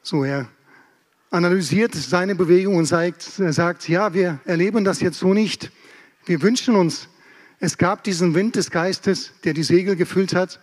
So, 0.02 0.22
er 0.22 0.48
analysiert 1.30 1.96
seine 1.96 2.36
Bewegung 2.36 2.76
und 2.76 2.84
sagt, 2.84 3.22
sagt, 3.22 3.88
ja, 3.88 4.14
wir 4.14 4.38
erleben 4.44 4.84
das 4.84 5.00
jetzt 5.00 5.18
so 5.18 5.34
nicht. 5.34 5.72
Wir 6.24 6.40
wünschen 6.40 6.76
uns, 6.76 7.08
es 7.58 7.78
gab 7.78 8.04
diesen 8.04 8.36
Wind 8.36 8.54
des 8.54 8.70
Geistes, 8.70 9.32
der 9.42 9.54
die 9.54 9.64
Segel 9.64 9.96
gefüllt 9.96 10.36
hat. 10.36 10.60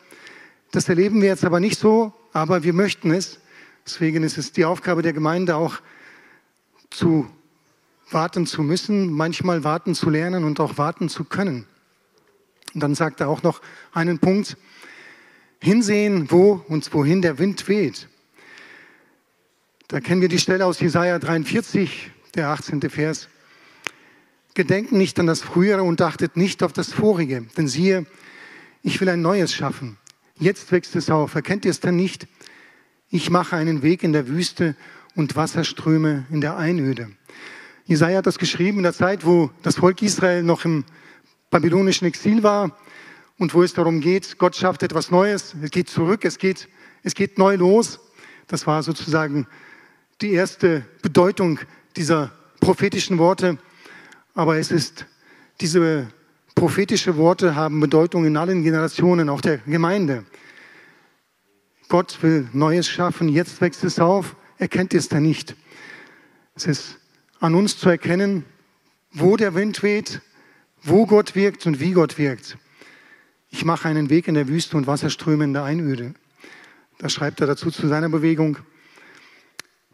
Das 0.71 0.87
erleben 0.87 1.21
wir 1.21 1.27
jetzt 1.27 1.43
aber 1.43 1.59
nicht 1.59 1.77
so, 1.77 2.13
aber 2.31 2.63
wir 2.63 2.73
möchten 2.73 3.11
es. 3.11 3.39
Deswegen 3.85 4.23
ist 4.23 4.37
es 4.37 4.53
die 4.53 4.63
Aufgabe 4.63 5.01
der 5.01 5.11
Gemeinde 5.13 5.57
auch 5.57 5.79
zu 6.89 7.27
warten 8.09 8.45
zu 8.45 8.63
müssen, 8.63 9.11
manchmal 9.11 9.63
warten 9.63 9.95
zu 9.95 10.09
lernen 10.09 10.43
und 10.43 10.59
auch 10.59 10.77
warten 10.77 11.09
zu 11.09 11.23
können. 11.23 11.65
Und 12.73 12.81
dann 12.81 12.95
sagt 12.95 13.21
er 13.21 13.29
auch 13.29 13.43
noch 13.43 13.61
einen 13.91 14.19
Punkt, 14.19 14.57
hinsehen, 15.61 16.29
wo 16.29 16.63
und 16.67 16.93
wohin 16.93 17.21
der 17.21 17.39
Wind 17.39 17.67
weht. 17.67 18.07
Da 19.87 19.99
kennen 19.99 20.21
wir 20.21 20.29
die 20.29 20.39
Stelle 20.39 20.65
aus 20.65 20.79
Jesaja 20.79 21.17
43, 21.17 22.11
der 22.35 22.49
18. 22.49 22.81
Vers. 22.89 23.29
Gedenkt 24.53 24.91
nicht 24.91 25.19
an 25.19 25.27
das 25.27 25.41
Frühere 25.41 25.83
und 25.83 26.01
achtet 26.01 26.35
nicht 26.35 26.61
auf 26.63 26.73
das 26.73 26.91
Vorige, 26.91 27.45
denn 27.55 27.67
siehe, 27.67 28.05
ich 28.83 28.99
will 29.01 29.09
ein 29.09 29.21
Neues 29.21 29.53
schaffen. 29.53 29.97
Jetzt 30.39 30.71
wächst 30.71 30.95
es 30.95 31.09
auf. 31.09 31.35
Erkennt 31.35 31.65
ihr 31.65 31.71
es 31.71 31.79
denn 31.79 31.95
nicht? 31.95 32.27
Ich 33.09 33.29
mache 33.29 33.55
einen 33.55 33.81
Weg 33.81 34.03
in 34.03 34.13
der 34.13 34.27
Wüste 34.27 34.75
und 35.15 35.35
Wasserströme 35.35 36.25
in 36.29 36.41
der 36.41 36.57
Einöde. 36.57 37.09
Jesaja 37.87 38.17
hat 38.17 38.27
das 38.27 38.37
geschrieben 38.37 38.79
in 38.79 38.83
der 38.83 38.93
Zeit, 38.93 39.25
wo 39.25 39.49
das 39.63 39.77
Volk 39.77 40.01
Israel 40.01 40.43
noch 40.43 40.65
im 40.65 40.83
babylonischen 41.49 42.05
Exil 42.05 42.43
war 42.43 42.77
und 43.37 43.53
wo 43.53 43.63
es 43.63 43.73
darum 43.73 44.01
geht, 44.01 44.37
Gott 44.37 44.57
schafft 44.57 44.83
etwas 44.83 45.09
Neues, 45.09 45.55
es 45.63 45.71
geht 45.71 45.89
zurück, 45.89 46.25
es 46.25 46.37
geht, 46.37 46.67
es 47.03 47.15
geht 47.15 47.37
neu 47.37 47.55
los. 47.55 48.01
Das 48.47 48.67
war 48.67 48.83
sozusagen 48.83 49.47
die 50.19 50.33
erste 50.33 50.85
Bedeutung 51.01 51.59
dieser 51.95 52.33
prophetischen 52.59 53.19
Worte. 53.19 53.57
Aber 54.33 54.57
es 54.57 54.69
ist, 54.69 55.05
diese 55.61 56.07
prophetische 56.55 57.15
Worte 57.15 57.55
haben 57.55 57.79
Bedeutung 57.79 58.25
in 58.25 58.35
allen 58.35 58.63
Generationen, 58.63 59.29
auch 59.29 59.39
der 59.39 59.59
Gemeinde. 59.59 60.25
Gott 61.87 62.21
will 62.21 62.49
Neues 62.51 62.89
schaffen, 62.89 63.29
jetzt 63.29 63.61
wächst 63.61 63.85
es 63.85 63.97
auf, 63.97 64.35
erkennt 64.57 64.93
es 64.93 65.07
da 65.07 65.21
nicht. 65.21 65.55
Es 66.53 66.65
ist 66.65 66.99
an 67.39 67.55
uns 67.55 67.77
zu 67.77 67.89
erkennen, 67.89 68.45
wo 69.11 69.37
der 69.37 69.55
Wind 69.55 69.83
weht, 69.83 70.21
wo 70.83 71.05
Gott 71.05 71.35
wirkt 71.35 71.65
und 71.65 71.79
wie 71.79 71.91
Gott 71.91 72.17
wirkt. 72.17 72.57
Ich 73.49 73.65
mache 73.65 73.87
einen 73.87 74.09
Weg 74.09 74.27
in 74.27 74.35
der 74.35 74.47
Wüste 74.47 74.77
und 74.77 74.87
Wasserströme 74.87 75.43
in 75.43 75.53
der 75.53 75.63
Einöde. 75.63 76.13
Da 76.99 77.09
schreibt 77.09 77.41
er 77.41 77.47
dazu 77.47 77.71
zu 77.71 77.87
seiner 77.87 78.09
Bewegung. 78.09 78.57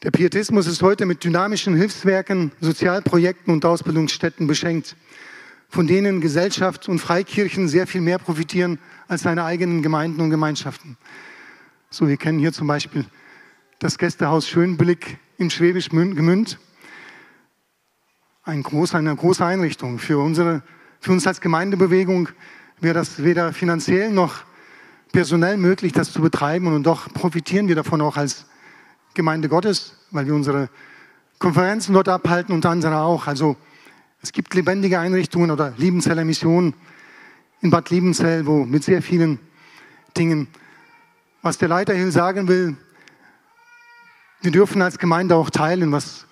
Der 0.03 0.11
Pietismus 0.11 0.67
ist 0.67 0.81
heute 0.81 1.05
mit 1.05 1.23
dynamischen 1.23 1.75
Hilfswerken, 1.75 2.51
Sozialprojekten 2.59 3.53
und 3.53 3.63
Ausbildungsstätten 3.63 4.47
beschenkt, 4.47 4.95
von 5.69 5.87
denen 5.87 6.21
Gesellschaft 6.21 6.89
und 6.89 6.99
Freikirchen 6.99 7.67
sehr 7.67 7.87
viel 7.87 8.01
mehr 8.01 8.19
profitieren 8.19 8.79
als 9.07 9.23
seine 9.23 9.43
eigenen 9.43 9.81
Gemeinden 9.81 10.21
und 10.21 10.29
Gemeinschaften. 10.29 10.97
So, 11.89 12.07
wir 12.07 12.17
kennen 12.17 12.39
hier 12.39 12.53
zum 12.53 12.67
Beispiel 12.67 13.05
das 13.79 13.97
Gästehaus 13.97 14.47
Schönblick 14.47 15.19
im 15.37 15.49
Schwäbisch 15.49 15.89
Gemünd. 15.89 16.57
Ein 18.45 18.61
groß, 18.61 18.95
eine 18.95 19.15
große 19.15 19.45
Einrichtung. 19.45 19.99
Für, 19.99 20.17
unsere, 20.17 20.63
für 20.99 21.13
uns 21.13 21.25
als 21.25 21.39
Gemeindebewegung 21.39 22.27
wäre 22.81 22.93
das 22.93 23.23
weder 23.23 23.53
finanziell 23.53 24.11
noch 24.11 24.43
personell 25.13 25.55
möglich, 25.55 25.93
das 25.93 26.11
zu 26.11 26.21
betreiben. 26.21 26.67
Und 26.67 26.83
doch 26.83 27.07
profitieren 27.13 27.69
wir 27.69 27.75
davon 27.75 28.01
auch 28.01 28.17
als 28.17 28.45
Gemeinde 29.13 29.47
Gottes, 29.47 29.95
weil 30.11 30.25
wir 30.25 30.35
unsere 30.35 30.67
Konferenzen 31.39 31.93
dort 31.93 32.09
abhalten, 32.09 32.53
unter 32.53 32.69
anderem 32.69 32.95
auch. 32.95 33.27
Also 33.27 33.55
es 34.21 34.33
gibt 34.33 34.53
lebendige 34.55 34.99
Einrichtungen 34.99 35.49
oder 35.49 35.73
Liebenzeller 35.77 36.25
Mission 36.25 36.73
in 37.61 37.69
Bad 37.69 37.91
Liebenzell, 37.91 38.45
wo 38.45 38.65
mit 38.65 38.83
sehr 38.83 39.01
vielen 39.01 39.39
Dingen, 40.17 40.49
was 41.41 41.59
der 41.59 41.69
Leiter 41.69 41.93
hier 41.93 42.11
sagen 42.11 42.49
will, 42.49 42.75
wir 44.41 44.51
dürfen 44.51 44.81
als 44.81 44.99
Gemeinde 44.99 45.37
auch 45.37 45.49
teilen, 45.49 45.93
was, 45.93 46.25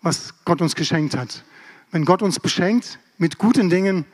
was 0.00 0.32
Gott 0.44 0.62
uns 0.62 0.76
geschenkt 0.76 1.16
hat. 1.16 1.42
Wenn 1.90 2.04
Gott 2.04 2.22
uns 2.22 2.40
beschenkt 2.40 2.98
mit 3.18 3.38
guten 3.38 3.70
Dingen, 3.70 4.04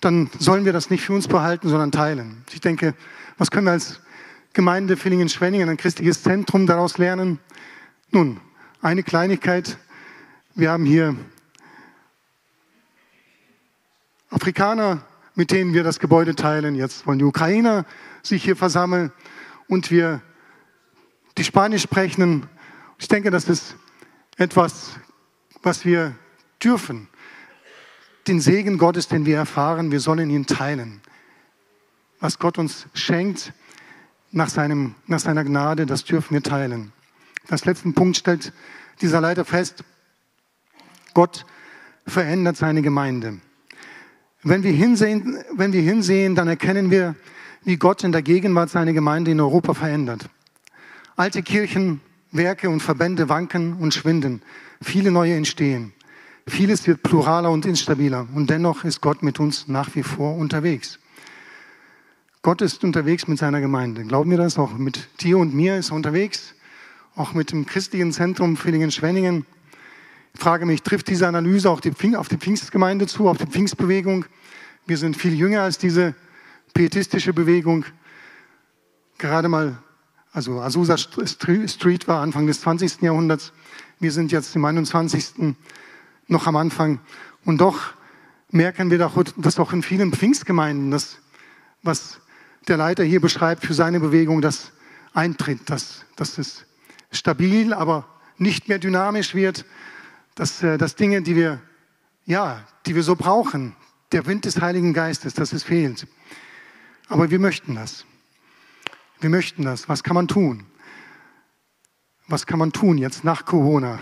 dann 0.00 0.30
sollen 0.38 0.64
wir 0.64 0.72
das 0.72 0.90
nicht 0.90 1.04
für 1.04 1.12
uns 1.12 1.28
behalten, 1.28 1.68
sondern 1.68 1.90
teilen. 1.90 2.44
Ich 2.52 2.60
denke, 2.60 2.94
was 3.36 3.50
können 3.50 3.66
wir 3.66 3.72
als 3.72 4.00
Gemeinde 4.52 4.96
Villingen-Schwenningen, 4.96 5.68
ein 5.68 5.76
christliches 5.76 6.22
Zentrum 6.22 6.66
daraus 6.66 6.98
lernen? 6.98 7.40
Nun, 8.10 8.40
eine 8.80 9.02
Kleinigkeit. 9.02 9.78
Wir 10.54 10.70
haben 10.70 10.84
hier 10.84 11.16
Afrikaner, 14.30 15.02
mit 15.34 15.50
denen 15.50 15.74
wir 15.74 15.82
das 15.82 15.98
Gebäude 15.98 16.34
teilen. 16.34 16.74
Jetzt 16.74 17.06
wollen 17.06 17.18
die 17.18 17.24
Ukrainer 17.24 17.84
sich 18.22 18.44
hier 18.44 18.56
versammeln 18.56 19.12
und 19.66 19.90
wir 19.90 20.22
die 21.36 21.44
Spanisch 21.44 21.82
sprechen. 21.82 22.46
Ich 22.98 23.08
denke, 23.08 23.30
das 23.30 23.48
ist 23.48 23.76
etwas, 24.36 24.96
was 25.62 25.84
wir 25.84 26.14
dürfen. 26.62 27.08
Den 28.26 28.40
Segen 28.40 28.78
Gottes, 28.78 29.08
den 29.08 29.24
wir 29.26 29.36
erfahren, 29.36 29.90
wir 29.90 30.00
sollen 30.00 30.30
ihn 30.30 30.46
teilen. 30.46 31.00
Was 32.20 32.38
Gott 32.38 32.58
uns 32.58 32.86
schenkt 32.94 33.52
nach, 34.30 34.48
seinem, 34.48 34.94
nach 35.06 35.20
seiner 35.20 35.44
Gnade, 35.44 35.86
das 35.86 36.04
dürfen 36.04 36.34
wir 36.34 36.42
teilen. 36.42 36.92
Als 37.48 37.64
letzten 37.64 37.94
Punkt 37.94 38.16
stellt 38.16 38.52
dieser 39.00 39.20
Leiter 39.20 39.44
fest, 39.44 39.84
Gott 41.14 41.46
verändert 42.06 42.56
seine 42.56 42.82
Gemeinde. 42.82 43.38
Wenn 44.42 44.62
wir, 44.62 44.72
hinsehen, 44.72 45.42
wenn 45.52 45.72
wir 45.72 45.82
hinsehen, 45.82 46.34
dann 46.34 46.48
erkennen 46.48 46.90
wir, 46.90 47.16
wie 47.64 47.76
Gott 47.76 48.04
in 48.04 48.12
der 48.12 48.22
Gegenwart 48.22 48.70
seine 48.70 48.94
Gemeinde 48.94 49.30
in 49.30 49.40
Europa 49.40 49.74
verändert. 49.74 50.28
Alte 51.16 51.42
Kirchen, 51.42 52.00
Werke 52.30 52.70
und 52.70 52.80
Verbände 52.80 53.28
wanken 53.28 53.74
und 53.74 53.94
schwinden. 53.94 54.42
Viele 54.80 55.10
neue 55.10 55.34
entstehen. 55.34 55.92
Vieles 56.48 56.86
wird 56.86 57.02
pluraler 57.02 57.50
und 57.50 57.66
instabiler. 57.66 58.26
Und 58.34 58.50
dennoch 58.50 58.84
ist 58.84 59.00
Gott 59.00 59.22
mit 59.22 59.40
uns 59.40 59.68
nach 59.68 59.94
wie 59.94 60.02
vor 60.02 60.36
unterwegs. 60.36 60.98
Gott 62.42 62.62
ist 62.62 62.84
unterwegs 62.84 63.28
mit 63.28 63.38
seiner 63.38 63.60
Gemeinde. 63.60 64.04
Glauben 64.04 64.30
wir 64.30 64.38
das? 64.38 64.58
Auch 64.58 64.72
mit 64.72 65.08
dir 65.20 65.38
und 65.38 65.54
mir 65.54 65.76
ist 65.76 65.90
er 65.90 65.96
unterwegs 65.96 66.54
auch 67.18 67.34
mit 67.34 67.50
dem 67.50 67.66
christlichen 67.66 68.12
Zentrum 68.12 68.56
Villingen-Schwenningen. 68.56 69.44
Ich 70.34 70.40
frage 70.40 70.66
mich, 70.66 70.82
trifft 70.82 71.08
diese 71.08 71.26
Analyse 71.26 71.68
auch 71.68 71.80
auf 72.16 72.28
die 72.28 72.36
Pfingstgemeinde 72.36 73.06
zu, 73.06 73.28
auf 73.28 73.38
die 73.38 73.46
Pfingstbewegung? 73.46 74.24
Wir 74.86 74.96
sind 74.96 75.16
viel 75.16 75.34
jünger 75.34 75.62
als 75.62 75.78
diese 75.78 76.14
pietistische 76.74 77.32
Bewegung. 77.32 77.84
Gerade 79.18 79.48
mal, 79.48 79.78
also 80.32 80.60
Azusa 80.60 80.96
Street 80.96 82.06
war 82.06 82.22
Anfang 82.22 82.46
des 82.46 82.60
20. 82.60 83.02
Jahrhunderts. 83.02 83.52
Wir 83.98 84.12
sind 84.12 84.30
jetzt 84.30 84.54
im 84.54 84.64
21. 84.64 85.56
noch 86.28 86.46
am 86.46 86.56
Anfang. 86.56 87.00
Und 87.44 87.60
doch 87.60 87.94
merken 88.50 88.90
wir 88.90 88.98
doch, 88.98 89.22
dass 89.36 89.58
auch 89.58 89.72
in 89.72 89.82
vielen 89.82 90.12
Pfingstgemeinden, 90.12 90.90
das, 90.90 91.18
was 91.82 92.20
der 92.68 92.76
Leiter 92.76 93.02
hier 93.02 93.20
beschreibt 93.20 93.64
für 93.64 93.74
seine 93.74 94.00
Bewegung, 94.00 94.40
dass 94.40 94.72
eintritt, 95.14 95.68
dass, 95.68 96.04
dass 96.16 96.38
es 96.38 96.66
stabil, 97.10 97.72
aber 97.72 98.06
nicht 98.36 98.68
mehr 98.68 98.78
dynamisch 98.78 99.34
wird, 99.34 99.64
dass, 100.34 100.62
äh, 100.62 100.78
dass 100.78 100.94
Dinge, 100.94 101.22
die 101.22 101.34
wir, 101.34 101.60
ja, 102.24 102.64
die 102.86 102.94
wir 102.94 103.02
so 103.02 103.16
brauchen, 103.16 103.74
der 104.12 104.26
Wind 104.26 104.44
des 104.44 104.60
Heiligen 104.60 104.92
Geistes, 104.94 105.34
dass 105.34 105.52
es 105.52 105.64
fehlt. 105.64 106.06
Aber 107.08 107.30
wir 107.30 107.38
möchten 107.38 107.74
das. 107.74 108.04
Wir 109.20 109.30
möchten 109.30 109.64
das. 109.64 109.88
Was 109.88 110.04
kann 110.04 110.14
man 110.14 110.28
tun? 110.28 110.64
Was 112.28 112.46
kann 112.46 112.58
man 112.58 112.72
tun 112.72 112.98
jetzt 112.98 113.24
nach 113.24 113.44
Corona? 113.44 113.98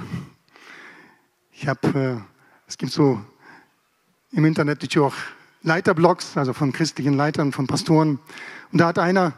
Ich 1.59 1.67
habe, 1.67 1.99
äh, 1.99 2.21
es 2.69 2.77
gibt 2.77 2.93
so 2.93 3.19
im 4.33 4.45
Internet 4.45 4.95
auch 4.99 5.15
Leiterblogs, 5.63 6.37
also 6.37 6.53
von 6.53 6.71
christlichen 6.71 7.15
Leitern, 7.15 7.51
von 7.51 7.67
Pastoren. 7.67 8.19
Und 8.73 8.79
da 8.79 8.89
hat 8.89 8.99
einer 8.99 9.33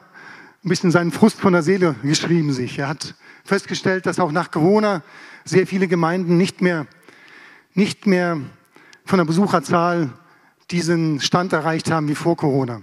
ein 0.65 0.69
bisschen 0.69 0.91
seinen 0.91 1.13
Frust 1.13 1.41
von 1.41 1.53
der 1.53 1.63
Seele 1.63 1.95
geschrieben 2.03 2.53
sich. 2.53 2.81
Er 2.81 2.89
hat 2.89 3.15
festgestellt, 3.45 4.05
dass 4.05 4.19
auch 4.19 4.33
nach 4.33 4.51
Corona 4.51 5.05
sehr 5.45 5.65
viele 5.69 5.87
Gemeinden 5.87 6.37
nicht 6.37 6.61
mehr, 6.61 6.89
nicht 7.75 8.05
mehr 8.09 8.41
von 9.05 9.19
der 9.19 9.25
Besucherzahl 9.25 10.11
diesen 10.73 11.21
Stand 11.21 11.53
erreicht 11.53 11.89
haben 11.89 12.09
wie 12.09 12.17
vor 12.17 12.37
Corona. 12.37 12.83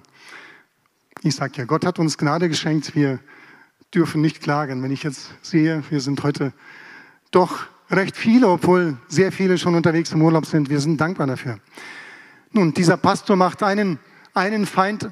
Ich 1.24 1.36
sage 1.36 1.58
ja, 1.58 1.65
Gott 1.65 1.86
hat 1.86 2.00
uns 2.00 2.18
Gnade 2.18 2.48
geschenkt, 2.48 2.96
wir 2.96 3.20
dürfen 3.94 4.22
nicht 4.22 4.42
klagen. 4.42 4.82
Wenn 4.82 4.92
ich 4.92 5.04
jetzt 5.04 5.34
sehe, 5.42 5.84
wir 5.89 6.00
sind 6.00 6.24
heute 6.24 6.54
doch 7.32 7.68
recht 7.89 8.18
viele, 8.18 8.48
obwohl 8.48 8.98
sehr 9.08 9.32
viele 9.32 9.58
schon 9.58 9.75
unterwegs 9.75 10.12
im 10.12 10.22
Urlaub 10.22 10.46
sind, 10.46 10.70
wir 10.70 10.80
sind 10.80 11.00
dankbar 11.00 11.27
dafür. 11.27 11.60
Nun, 12.51 12.74
dieser 12.74 12.98
Pastor 12.98 13.36
macht 13.36 13.63
einen, 13.63 14.00
einen 14.34 14.65
Feind 14.65 15.10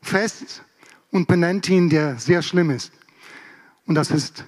fest 0.00 0.62
und 1.10 1.28
benennt 1.28 1.68
ihn, 1.68 1.88
der 1.90 2.18
sehr 2.18 2.42
schlimm 2.42 2.70
ist. 2.70 2.92
Und 3.86 3.94
das 3.94 4.10
ist 4.10 4.44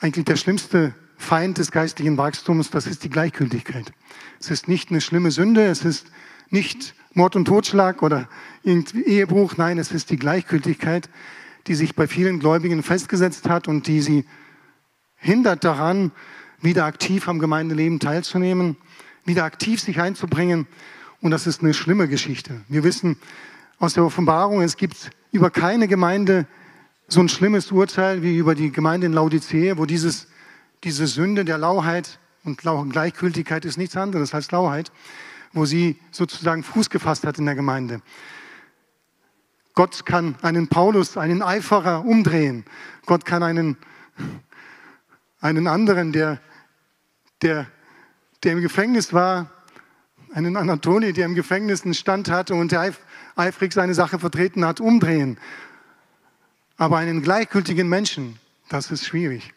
eigentlich 0.00 0.24
der 0.24 0.36
schlimmste 0.36 0.94
Feind 1.16 1.58
des 1.58 1.70
geistlichen 1.70 2.18
Wachstums, 2.18 2.70
das 2.70 2.86
ist 2.86 3.04
die 3.04 3.10
Gleichgültigkeit. 3.10 3.92
Es 4.40 4.50
ist 4.50 4.68
nicht 4.68 4.90
eine 4.90 5.00
schlimme 5.00 5.30
Sünde, 5.30 5.64
es 5.66 5.84
ist 5.84 6.08
nicht 6.50 6.94
Mord 7.14 7.36
und 7.36 7.46
Totschlag 7.46 8.02
oder 8.02 8.28
Ehebruch, 8.64 9.56
nein, 9.56 9.78
es 9.78 9.92
ist 9.92 10.10
die 10.10 10.16
Gleichgültigkeit, 10.16 11.08
die 11.66 11.74
sich 11.74 11.94
bei 11.94 12.06
vielen 12.06 12.40
Gläubigen 12.40 12.82
festgesetzt 12.82 13.48
hat 13.48 13.68
und 13.68 13.86
die 13.86 14.02
sie 14.02 14.26
hindert 15.24 15.64
daran, 15.64 16.12
wieder 16.60 16.84
aktiv 16.84 17.28
am 17.28 17.38
Gemeindeleben 17.38 17.98
teilzunehmen, 17.98 18.76
wieder 19.24 19.44
aktiv 19.44 19.80
sich 19.80 19.98
einzubringen. 20.00 20.66
Und 21.22 21.30
das 21.30 21.46
ist 21.46 21.62
eine 21.62 21.72
schlimme 21.72 22.08
Geschichte. 22.08 22.60
Wir 22.68 22.84
wissen 22.84 23.16
aus 23.78 23.94
der 23.94 24.04
Offenbarung, 24.04 24.60
es 24.60 24.76
gibt 24.76 25.10
über 25.32 25.50
keine 25.50 25.88
Gemeinde 25.88 26.46
so 27.08 27.20
ein 27.20 27.30
schlimmes 27.30 27.72
Urteil 27.72 28.22
wie 28.22 28.36
über 28.36 28.54
die 28.54 28.70
Gemeinde 28.70 29.06
in 29.06 29.14
Laodicea, 29.14 29.78
wo 29.78 29.86
dieses, 29.86 30.28
diese 30.84 31.06
Sünde 31.06 31.44
der 31.46 31.56
Lauheit 31.58 32.18
und 32.44 32.58
Gleichgültigkeit 32.58 33.64
ist 33.64 33.78
nichts 33.78 33.96
anderes 33.96 34.34
als 34.34 34.50
Lauheit, 34.50 34.92
wo 35.54 35.64
sie 35.64 35.98
sozusagen 36.10 36.62
Fuß 36.62 36.90
gefasst 36.90 37.24
hat 37.24 37.38
in 37.38 37.46
der 37.46 37.54
Gemeinde. 37.54 38.02
Gott 39.74 40.04
kann 40.04 40.36
einen 40.42 40.68
Paulus, 40.68 41.16
einen 41.16 41.42
Eiferer 41.42 42.04
umdrehen. 42.04 42.64
Gott 43.06 43.24
kann 43.24 43.42
einen, 43.42 43.76
einen 45.44 45.66
anderen, 45.66 46.12
der, 46.12 46.40
der, 47.42 47.66
der 48.42 48.52
im 48.52 48.62
Gefängnis 48.62 49.12
war, 49.12 49.50
einen 50.32 50.56
Anatoli, 50.56 51.12
der 51.12 51.26
im 51.26 51.34
Gefängnis 51.34 51.84
einen 51.84 51.92
Stand 51.92 52.30
hatte 52.30 52.54
und 52.54 52.72
der 52.72 52.94
eifrig 53.36 53.74
seine 53.74 53.92
Sache 53.92 54.18
vertreten 54.18 54.64
hat, 54.64 54.80
umdrehen. 54.80 55.36
Aber 56.78 56.96
einen 56.96 57.20
gleichgültigen 57.20 57.90
Menschen, 57.90 58.38
das 58.70 58.90
ist 58.90 59.04
schwierig. 59.04 59.52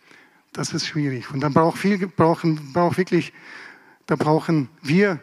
Das 0.51 0.73
ist 0.73 0.85
schwierig. 0.85 1.31
Und 1.31 1.39
dann 1.39 1.53
braucht 1.53 1.77
viel, 1.77 2.05
brauchen, 2.05 2.73
braucht 2.73 2.97
wirklich, 2.97 3.31
da 4.07 4.17
brauchen 4.17 4.69
wir, 4.81 5.21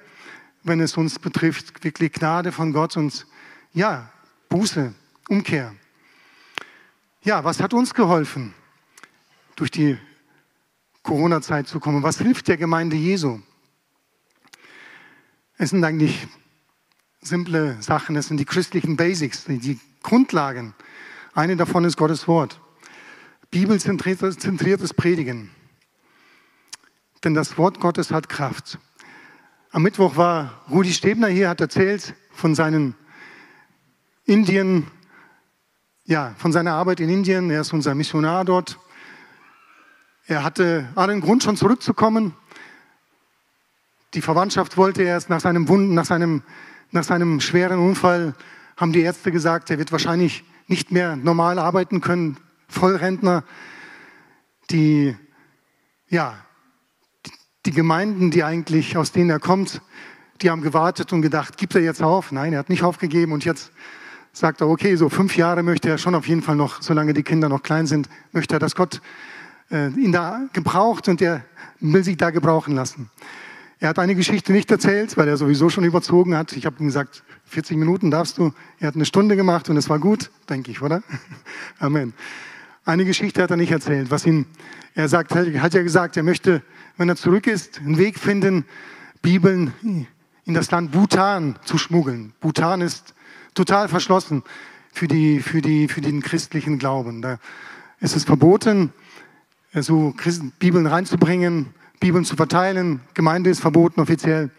wenn 0.62 0.80
es 0.80 0.96
uns 0.96 1.18
betrifft, 1.18 1.84
wirklich 1.84 2.12
Gnade 2.12 2.52
von 2.52 2.72
Gott 2.72 2.96
und 2.96 3.26
ja, 3.74 4.10
Buße, 4.48 4.94
Umkehr. 5.28 5.74
Ja, 7.22 7.44
was 7.44 7.60
hat 7.60 7.74
uns 7.74 7.92
geholfen, 7.92 8.54
durch 9.56 9.70
die 9.70 9.98
Corona-Zeit 11.04 11.68
zu 11.68 11.78
kommen? 11.78 12.02
Was 12.02 12.18
hilft 12.18 12.48
der 12.48 12.56
Gemeinde 12.56 12.96
Jesu? 12.96 13.38
Es 15.56 15.70
sind 15.70 15.84
eigentlich 15.84 16.26
simple 17.20 17.80
Sachen, 17.80 18.16
es 18.16 18.26
sind 18.26 18.38
die 18.38 18.44
christlichen 18.44 18.96
Basics, 18.96 19.44
die 19.44 19.78
Grundlagen. 20.02 20.74
Eine 21.32 21.56
davon 21.56 21.84
ist 21.84 21.96
Gottes 21.96 22.26
Wort. 22.26 22.60
Bibelzentriertes 23.50 24.94
Predigen. 24.94 25.50
Denn 27.22 27.34
das 27.34 27.56
Wort 27.56 27.80
Gottes 27.80 28.10
hat 28.10 28.28
Kraft. 28.28 28.78
Am 29.70 29.82
Mittwoch 29.82 30.16
war 30.16 30.62
Rudi 30.70 30.92
Stebner 30.92 31.28
hier, 31.28 31.48
hat 31.48 31.60
erzählt 31.60 32.14
von 32.32 32.54
seinen 32.54 32.94
Indien, 34.24 34.86
ja, 36.04 36.34
von 36.38 36.52
seiner 36.52 36.74
Arbeit 36.74 37.00
in 37.00 37.08
Indien. 37.08 37.50
Er 37.50 37.60
ist 37.60 37.72
unser 37.72 37.94
Missionar 37.94 38.44
dort. 38.44 38.78
Er 40.26 40.42
hatte 40.42 40.88
allen 40.94 41.20
Grund, 41.20 41.42
schon 41.42 41.56
zurückzukommen. 41.56 42.34
Die 44.14 44.22
Verwandtschaft 44.22 44.78
wollte 44.78 45.02
erst 45.02 45.28
nach 45.28 45.40
seinem 45.40 45.68
Wunden, 45.68 45.92
nach 45.92 46.06
seinem, 46.06 46.42
nach 46.92 47.04
seinem 47.04 47.40
schweren 47.40 47.78
Unfall, 47.78 48.34
haben 48.78 48.94
die 48.94 49.02
Ärzte 49.02 49.30
gesagt, 49.32 49.68
er 49.70 49.78
wird 49.78 49.92
wahrscheinlich 49.92 50.44
nicht 50.66 50.90
mehr 50.90 51.16
normal 51.16 51.58
arbeiten 51.58 52.00
können, 52.00 52.38
Vollrentner, 52.68 53.44
die, 54.70 55.14
ja, 56.08 56.38
die 57.66 57.72
Gemeinden, 57.72 58.30
die 58.30 58.44
eigentlich, 58.44 58.96
aus 58.96 59.12
denen 59.12 59.28
er 59.28 59.40
kommt, 59.40 59.82
die 60.40 60.48
haben 60.48 60.62
gewartet 60.62 61.12
und 61.12 61.20
gedacht, 61.20 61.58
gibt 61.58 61.74
er 61.74 61.82
jetzt 61.82 62.02
auf? 62.02 62.32
Nein, 62.32 62.54
er 62.54 62.60
hat 62.60 62.70
nicht 62.70 62.82
aufgegeben 62.82 63.32
und 63.32 63.44
jetzt 63.44 63.72
sagt 64.32 64.62
er, 64.62 64.68
okay, 64.68 64.96
so 64.96 65.10
fünf 65.10 65.36
Jahre 65.36 65.62
möchte 65.62 65.90
er 65.90 65.98
schon 65.98 66.14
auf 66.14 66.26
jeden 66.26 66.42
Fall 66.42 66.56
noch, 66.56 66.80
solange 66.80 67.12
die 67.12 67.22
Kinder 67.22 67.50
noch 67.50 67.62
klein 67.62 67.86
sind, 67.86 68.08
möchte 68.32 68.56
er, 68.56 68.58
dass 68.58 68.74
Gott 68.74 69.02
ihn 69.70 70.12
da 70.12 70.42
gebraucht 70.52 71.08
und 71.08 71.20
er 71.22 71.44
will 71.80 72.04
sich 72.04 72.16
da 72.16 72.30
gebrauchen 72.30 72.74
lassen. 72.74 73.10
Er 73.80 73.88
hat 73.88 73.98
eine 73.98 74.14
Geschichte 74.14 74.52
nicht 74.52 74.70
erzählt, 74.70 75.16
weil 75.16 75.28
er 75.28 75.36
sowieso 75.36 75.68
schon 75.68 75.84
überzogen 75.84 76.36
hat. 76.36 76.52
Ich 76.52 76.64
habe 76.64 76.76
ihm 76.80 76.86
gesagt, 76.86 77.22
40 77.46 77.76
Minuten 77.76 78.10
darfst 78.10 78.38
du. 78.38 78.52
Er 78.78 78.88
hat 78.88 78.94
eine 78.94 79.04
Stunde 79.04 79.36
gemacht 79.36 79.68
und 79.68 79.76
es 79.76 79.88
war 79.88 79.98
gut, 79.98 80.30
denke 80.48 80.70
ich, 80.70 80.80
oder? 80.80 81.02
Amen. 81.78 82.14
Eine 82.84 83.04
Geschichte 83.04 83.42
hat 83.42 83.50
er 83.50 83.56
nicht 83.56 83.72
erzählt, 83.72 84.10
was 84.10 84.26
ihn, 84.26 84.46
er 84.94 85.08
sagt, 85.08 85.34
hat 85.34 85.74
ja 85.74 85.82
gesagt, 85.82 86.16
er 86.16 86.22
möchte, 86.22 86.62
wenn 86.96 87.08
er 87.08 87.16
zurück 87.16 87.46
ist, 87.46 87.80
einen 87.80 87.98
Weg 87.98 88.18
finden, 88.18 88.64
Bibeln 89.22 89.72
in 90.44 90.54
das 90.54 90.70
Land 90.70 90.92
Bhutan 90.92 91.56
zu 91.64 91.78
schmuggeln. 91.78 92.32
Bhutan 92.40 92.80
ist 92.80 93.14
total 93.54 93.88
verschlossen 93.88 94.42
für, 94.92 95.08
die, 95.08 95.40
für, 95.40 95.62
die, 95.62 95.88
für 95.88 96.00
den 96.00 96.22
christlichen 96.22 96.78
Glauben. 96.78 97.22
Da 97.22 97.38
ist 98.00 98.16
es 98.16 98.24
verboten, 98.24 98.92
so 99.82 100.14
Bibeln 100.58 100.86
reinzubringen, 100.86 101.74
Bibeln 102.00 102.24
zu 102.24 102.36
verteilen. 102.36 103.00
Gemeinde 103.14 103.50
ist 103.50 103.60
verboten 103.60 104.00
offiziell. 104.00 104.50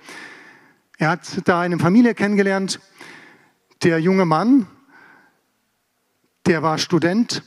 Er 0.97 1.09
hat 1.09 1.41
da 1.45 1.61
eine 1.61 1.77
Familie 1.79 2.13
kennengelernt. 2.13 2.79
Der 3.83 3.99
junge 3.99 4.25
Mann, 4.25 4.67
der 6.45 6.63
war 6.63 6.77
Student. 6.77 7.43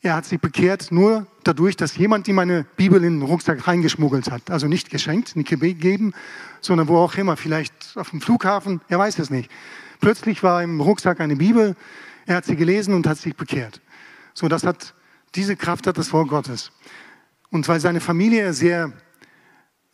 Er 0.00 0.16
hat 0.16 0.26
sich 0.26 0.40
bekehrt 0.40 0.92
nur 0.92 1.26
dadurch, 1.44 1.76
dass 1.76 1.96
jemand 1.96 2.28
ihm 2.28 2.38
eine 2.38 2.64
Bibel 2.76 3.02
in 3.02 3.20
den 3.20 3.22
Rucksack 3.22 3.66
reingeschmuggelt 3.66 4.30
hat. 4.30 4.50
Also 4.50 4.66
nicht 4.66 4.90
geschenkt, 4.90 5.34
nicht 5.36 5.48
gegeben, 5.48 6.12
sondern 6.60 6.88
wo 6.88 6.98
auch 6.98 7.14
immer, 7.14 7.36
vielleicht 7.36 7.72
auf 7.96 8.10
dem 8.10 8.20
Flughafen, 8.20 8.80
er 8.88 8.98
weiß 8.98 9.18
es 9.18 9.30
nicht. 9.30 9.50
Plötzlich 10.00 10.42
war 10.42 10.62
im 10.62 10.80
Rucksack 10.80 11.20
eine 11.20 11.36
Bibel, 11.36 11.76
er 12.26 12.36
hat 12.36 12.44
sie 12.44 12.56
gelesen 12.56 12.94
und 12.94 13.06
hat 13.06 13.18
sich 13.18 13.36
bekehrt. 13.36 13.80
So, 14.34 14.48
das 14.48 14.64
hat, 14.64 14.94
diese 15.34 15.56
Kraft 15.56 15.86
hat 15.86 15.98
das 15.98 16.12
Wort 16.12 16.28
Gottes. 16.28 16.72
Und 17.50 17.68
weil 17.68 17.80
seine 17.80 18.00
Familie 18.00 18.52
sehr 18.52 18.92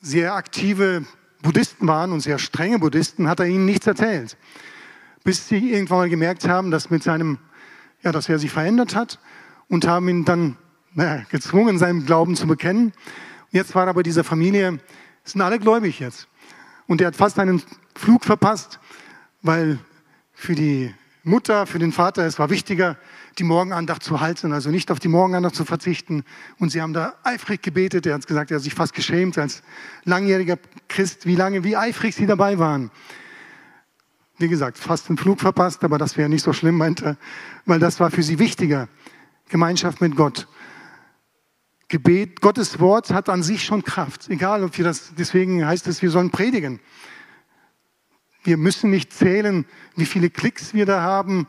sehr 0.00 0.34
aktive 0.34 1.04
Buddhisten 1.42 1.86
waren 1.86 2.12
und 2.12 2.20
sehr 2.20 2.38
strenge 2.38 2.78
Buddhisten, 2.78 3.28
hat 3.28 3.40
er 3.40 3.46
ihnen 3.46 3.64
nichts 3.64 3.86
erzählt. 3.86 4.36
Bis 5.24 5.48
sie 5.48 5.72
irgendwann 5.72 5.98
mal 5.98 6.08
gemerkt 6.08 6.48
haben, 6.48 6.70
dass, 6.70 6.90
mit 6.90 7.02
seinem, 7.02 7.38
ja, 8.02 8.12
dass 8.12 8.28
er 8.28 8.38
sich 8.38 8.50
verändert 8.50 8.94
hat 8.94 9.18
und 9.68 9.86
haben 9.86 10.08
ihn 10.08 10.24
dann 10.24 10.56
naja, 10.94 11.24
gezwungen, 11.30 11.78
seinen 11.78 12.06
Glauben 12.06 12.36
zu 12.36 12.46
bekennen. 12.46 12.92
Jetzt 13.50 13.74
war 13.74 13.86
aber 13.86 14.02
diese 14.02 14.24
Familie, 14.24 14.80
sind 15.24 15.40
alle 15.40 15.58
gläubig 15.58 16.00
jetzt. 16.00 16.28
Und 16.86 17.00
er 17.00 17.08
hat 17.08 17.16
fast 17.16 17.38
einen 17.38 17.62
Flug 17.94 18.24
verpasst, 18.24 18.80
weil 19.42 19.78
für 20.32 20.54
die 20.54 20.94
Mutter, 21.22 21.66
für 21.66 21.78
den 21.78 21.92
Vater, 21.92 22.24
es 22.26 22.38
war 22.38 22.50
wichtiger, 22.50 22.96
die 23.38 23.44
Morgenandacht 23.44 24.02
zu 24.02 24.20
halten, 24.20 24.52
also 24.52 24.70
nicht 24.70 24.90
auf 24.90 24.98
die 24.98 25.08
Morgenandacht 25.08 25.54
zu 25.54 25.64
verzichten. 25.64 26.24
Und 26.58 26.70
sie 26.70 26.82
haben 26.82 26.92
da 26.92 27.14
eifrig 27.22 27.62
gebetet. 27.62 28.06
Er 28.06 28.14
hat 28.14 28.26
gesagt, 28.26 28.50
er 28.50 28.56
hat 28.56 28.64
sich 28.64 28.74
fast 28.74 28.94
geschämt 28.94 29.38
als 29.38 29.62
langjähriger 30.04 30.58
Christ, 30.88 31.26
wie 31.26 31.36
lange, 31.36 31.64
wie 31.64 31.76
eifrig 31.76 32.14
sie 32.14 32.26
dabei 32.26 32.58
waren. 32.58 32.90
Wie 34.38 34.48
gesagt, 34.48 34.78
fast 34.78 35.08
einen 35.08 35.18
Flug 35.18 35.40
verpasst, 35.40 35.84
aber 35.84 35.98
das 35.98 36.16
wäre 36.16 36.28
nicht 36.28 36.42
so 36.42 36.52
schlimm, 36.52 36.76
meinte 36.76 37.04
er, 37.04 37.16
weil 37.66 37.78
das 37.78 38.00
war 38.00 38.10
für 38.10 38.22
sie 38.22 38.38
wichtiger. 38.38 38.88
Gemeinschaft 39.48 40.00
mit 40.00 40.16
Gott. 40.16 40.48
Gebet, 41.88 42.40
Gottes 42.40 42.78
Wort 42.78 43.10
hat 43.10 43.28
an 43.28 43.42
sich 43.42 43.64
schon 43.64 43.82
Kraft. 43.82 44.30
Egal, 44.30 44.62
ob 44.62 44.78
wir 44.78 44.84
das, 44.84 45.12
deswegen 45.18 45.66
heißt 45.66 45.88
es, 45.88 46.02
wir 46.02 46.10
sollen 46.10 46.30
predigen. 46.30 46.80
Wir 48.44 48.56
müssen 48.56 48.90
nicht 48.90 49.12
zählen, 49.12 49.66
wie 49.96 50.06
viele 50.06 50.30
Klicks 50.30 50.72
wir 50.72 50.86
da 50.86 51.02
haben. 51.02 51.46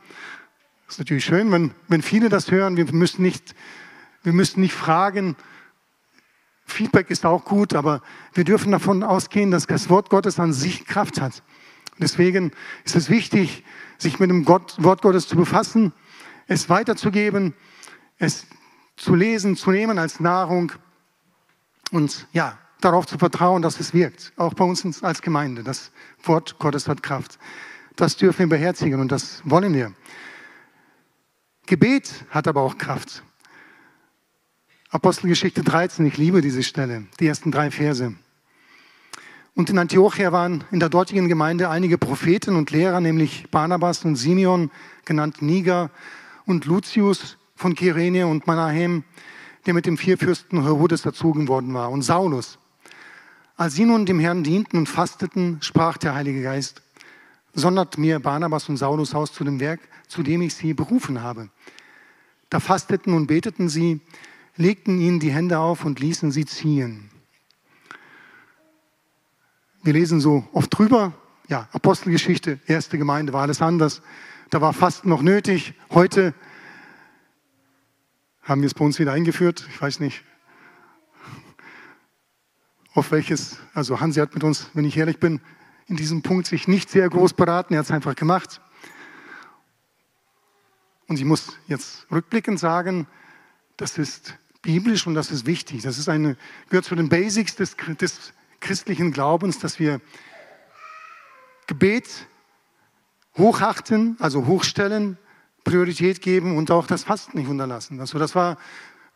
Das 0.92 0.96
ist 0.96 1.00
natürlich 1.00 1.24
schön, 1.24 1.54
wenn, 1.54 1.72
wenn 1.88 2.02
viele 2.02 2.28
das 2.28 2.52
hören. 2.52 2.76
Wir 2.76 2.84
müssen 2.92 3.22
nicht, 3.22 3.56
wir 4.24 4.34
müssen 4.34 4.60
nicht 4.60 4.74
fragen. 4.74 5.38
Feedback 6.66 7.10
ist 7.10 7.26
auch 7.26 7.46
gut, 7.46 7.76
aber 7.76 8.02
wir 8.34 8.44
dürfen 8.44 8.74
davon 8.74 9.02
ausgehen, 9.02 9.52
dass 9.52 9.68
das 9.68 9.90
Wort 9.90 10.10
Gottes 10.10 10.38
an 10.38 10.52
sich 10.52 10.86
Kraft 10.86 11.22
hat. 11.22 11.44
Deswegen 11.98 12.52
ist 12.84 12.98
es 12.98 13.10
wichtig, 13.10 13.64
sich 14.00 14.20
mit 14.20 14.30
dem 14.30 14.44
Gott, 14.44 14.76
Wort 14.84 15.02
Gottes 15.02 15.30
zu 15.30 15.38
befassen, 15.38 15.94
es 16.48 16.68
weiterzugeben, 16.68 17.54
es 18.18 18.46
zu 18.98 19.16
lesen, 19.16 19.56
zu 19.56 19.72
nehmen 19.72 19.98
als 19.98 20.20
Nahrung 20.20 20.74
und 21.92 22.28
ja, 22.34 22.60
darauf 22.82 23.08
zu 23.08 23.18
vertrauen, 23.18 23.62
dass 23.62 23.80
es 23.80 23.94
wirkt. 23.94 24.34
Auch 24.36 24.56
bei 24.56 24.66
uns 24.66 25.02
als 25.06 25.22
Gemeinde. 25.22 25.64
Das 25.64 25.94
Wort 26.24 26.60
Gottes 26.60 26.90
hat 26.90 27.02
Kraft. 27.02 27.40
Das 27.96 28.18
dürfen 28.18 28.40
wir 28.40 28.50
beherzigen 28.50 29.00
und 29.00 29.10
das 29.10 29.42
wollen 29.46 29.74
wir. 29.74 29.94
Gebet 31.72 32.26
hat 32.30 32.50
aber 32.50 32.64
auch 32.64 32.78
Kraft. 32.78 33.24
Apostelgeschichte 34.90 35.64
13, 35.64 36.06
ich 36.06 36.18
liebe 36.18 36.42
diese 36.42 36.64
Stelle, 36.64 37.06
die 37.22 37.28
ersten 37.28 37.50
drei 37.50 37.72
Verse. 37.72 38.14
Und 39.56 39.70
in 39.70 39.78
Antiochia 39.78 40.34
waren 40.34 40.66
in 40.72 40.82
der 40.82 40.90
dortigen 40.90 41.30
Gemeinde 41.30 41.70
einige 41.70 41.98
Propheten 41.98 42.58
und 42.58 42.72
Lehrer, 42.72 43.00
nämlich 43.00 43.50
Barnabas 43.52 44.04
und 44.04 44.18
Simeon, 44.18 44.70
genannt 45.06 45.42
Niger, 45.42 45.92
und 46.46 46.66
Lucius, 46.66 47.38
von 47.56 47.74
Kyrene 47.74 48.28
und 48.28 48.48
Manahem, 48.48 49.06
der 49.66 49.74
mit 49.74 49.86
dem 49.86 49.98
Vierfürsten 49.98 50.64
Herodes 50.64 51.06
erzogen 51.06 51.48
worden 51.48 51.74
war, 51.74 51.90
und 51.90 52.02
Saulus. 52.02 52.60
Als 53.56 53.76
sie 53.76 53.86
nun 53.86 54.06
dem 54.06 54.20
Herrn 54.20 54.44
dienten 54.44 54.78
und 54.78 54.90
fasteten, 54.90 55.60
sprach 55.62 55.98
der 55.98 56.16
Heilige 56.16 56.44
Geist, 56.44 56.82
sondert 57.54 57.98
mir 57.98 58.20
Barnabas 58.20 58.68
und 58.68 58.76
Saulus 58.76 59.16
aus 59.16 59.32
zu 59.32 59.46
dem 59.46 59.62
Werk, 59.62 59.80
zu 60.12 60.24
dem 60.24 60.42
ich 60.42 60.54
sie 60.54 60.74
berufen 60.74 61.22
habe. 61.22 61.50
Da 62.50 62.60
fasteten 62.60 63.14
und 63.14 63.28
beteten 63.28 63.70
sie, 63.70 64.02
legten 64.58 65.00
ihnen 65.00 65.22
die 65.22 65.32
Hände 65.32 65.58
auf 65.58 65.86
und 65.86 66.02
ließen 66.02 66.32
sie 66.32 66.46
ziehen. 66.46 67.10
Wir 69.84 69.94
lesen 69.94 70.20
so 70.20 70.46
oft 70.52 70.78
drüber, 70.78 71.14
ja, 71.48 71.70
Apostelgeschichte, 71.72 72.60
erste 72.68 72.98
Gemeinde 72.98 73.32
war 73.32 73.44
alles 73.44 73.62
anders. 73.62 74.02
Da 74.50 74.60
war 74.60 74.74
Fasten 74.74 75.08
noch 75.08 75.22
nötig. 75.22 75.74
Heute 75.90 76.34
haben 78.42 78.62
wir 78.62 78.68
es 78.68 78.74
bei 78.74 78.84
uns 78.84 79.00
wieder 79.00 79.14
eingeführt. 79.14 79.66
Ich 79.70 79.82
weiß 79.82 80.02
nicht, 80.02 80.26
auf 82.94 83.12
welches, 83.12 83.60
also 83.74 84.02
Hansi 84.02 84.20
hat 84.20 84.34
mit 84.34 84.44
uns, 84.44 84.70
wenn 84.74 84.84
ich 84.84 84.98
ehrlich 84.98 85.20
bin, 85.20 85.40
in 85.88 85.96
diesem 85.96 86.22
Punkt 86.22 86.48
sich 86.48 86.68
nicht 86.68 86.90
sehr 86.90 87.10
groß 87.10 87.32
beraten. 87.34 87.74
Er 87.74 87.80
hat 87.80 87.86
es 87.86 87.92
einfach 87.92 88.16
gemacht. 88.16 88.60
Und 91.08 91.20
ich 91.20 91.26
muss 91.26 91.58
jetzt 91.68 92.06
rückblickend 92.12 92.60
sagen, 92.60 93.08
das 93.78 93.98
ist 93.98 94.36
biblisch 94.62 95.08
und 95.08 95.16
das 95.16 95.32
ist 95.32 95.46
wichtig. 95.46 95.82
Das 95.82 95.98
ist 95.98 96.08
eine, 96.08 96.38
gehört 96.70 96.86
zu 96.86 96.96
den 96.96 97.10
Basics 97.10 97.56
des, 97.56 97.76
des 98.00 98.34
christlichen 98.60 99.12
Glaubens, 99.12 99.60
dass 99.60 99.80
wir 99.80 100.00
Gebet 101.68 102.28
hochachten, 103.38 104.18
also 104.20 104.46
hochstellen, 104.46 105.18
Priorität 105.64 106.22
geben 106.22 106.58
und 106.58 106.72
auch 106.72 106.88
das 106.88 107.04
Fasten 107.04 107.38
nicht 107.38 107.50
unterlassen. 107.50 108.00
Also 108.00 108.20
das 108.20 108.36
war 108.36 108.58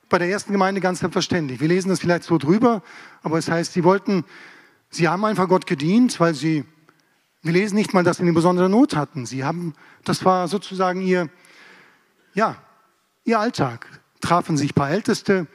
bei 0.09 0.19
der 0.19 0.29
ersten 0.29 0.51
Gemeinde 0.51 0.81
ganz 0.81 0.99
selbstverständlich. 0.99 1.59
Wir 1.59 1.67
lesen 1.67 1.89
das 1.89 1.99
vielleicht 1.99 2.23
so 2.23 2.37
drüber, 2.37 2.83
aber 3.23 3.37
es 3.37 3.49
heißt, 3.49 3.73
sie 3.73 3.83
wollten, 3.83 4.23
sie 4.89 5.07
haben 5.07 5.25
einfach 5.25 5.47
Gott 5.47 5.65
gedient, 5.65 6.19
weil 6.19 6.35
sie, 6.35 6.63
wir 7.41 7.53
lesen 7.53 7.75
nicht 7.75 7.93
mal, 7.93 8.03
dass 8.03 8.17
sie 8.17 8.23
eine 8.23 8.33
besondere 8.33 8.69
Not 8.69 8.95
hatten. 8.95 9.25
Sie 9.25 9.43
haben, 9.43 9.73
das 10.03 10.23
war 10.23 10.47
sozusagen 10.47 11.01
ihr, 11.01 11.29
ja, 12.35 12.57
ihr 13.23 13.39
Alltag. 13.39 13.87
Trafen 14.21 14.57
sich 14.57 14.71
ein 14.71 14.75
paar 14.75 14.91
Älteste. 14.91 15.47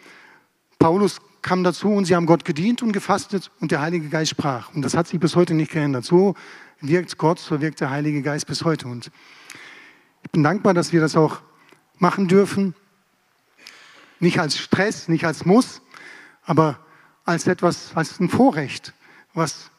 Paulus 0.79 1.21
kam 1.43 1.62
dazu 1.62 1.88
und 1.88 2.07
sie 2.07 2.16
haben 2.16 2.27
Gott 2.27 2.45
gedient 2.45 2.83
und 2.83 2.93
gefastet 2.93 3.51
und 3.61 3.71
der 3.71 3.81
Heilige 3.81 4.09
Geist 4.09 4.31
sprach. 4.31 4.75
Und 4.75 4.83
das 4.83 4.97
hat 4.97 5.07
sich 5.07 5.21
bis 5.21 5.37
heute 5.37 5.55
nicht 5.55 5.73
geändert. 5.73 6.05
So 6.05 6.35
wirkt 6.81 7.16
Gott, 7.19 7.38
so 7.38 7.61
wirkt 7.61 7.81
der 7.81 7.90
Heilige 7.90 8.23
Geist 8.23 8.47
bis 8.47 8.64
heute. 8.64 8.88
Und 8.88 9.11
ich 10.23 10.31
bin 10.31 10.43
dankbar, 10.43 10.75
dass 10.75 10.93
wir 10.93 11.01
das 11.01 11.16
auch 11.16 11.40
machen 11.99 12.29
dürfen. 12.29 12.75
Nicht 14.19 14.38
als 14.38 14.59
Stress, 14.59 15.09
nicht 15.09 15.25
als 15.25 15.45
Muss, 15.45 15.83
aber 16.45 16.79
als 17.25 17.47
etwas, 17.47 17.95
als 17.95 18.21
ein 18.21 18.29
Vorrecht, 18.29 18.93
was 19.35 19.71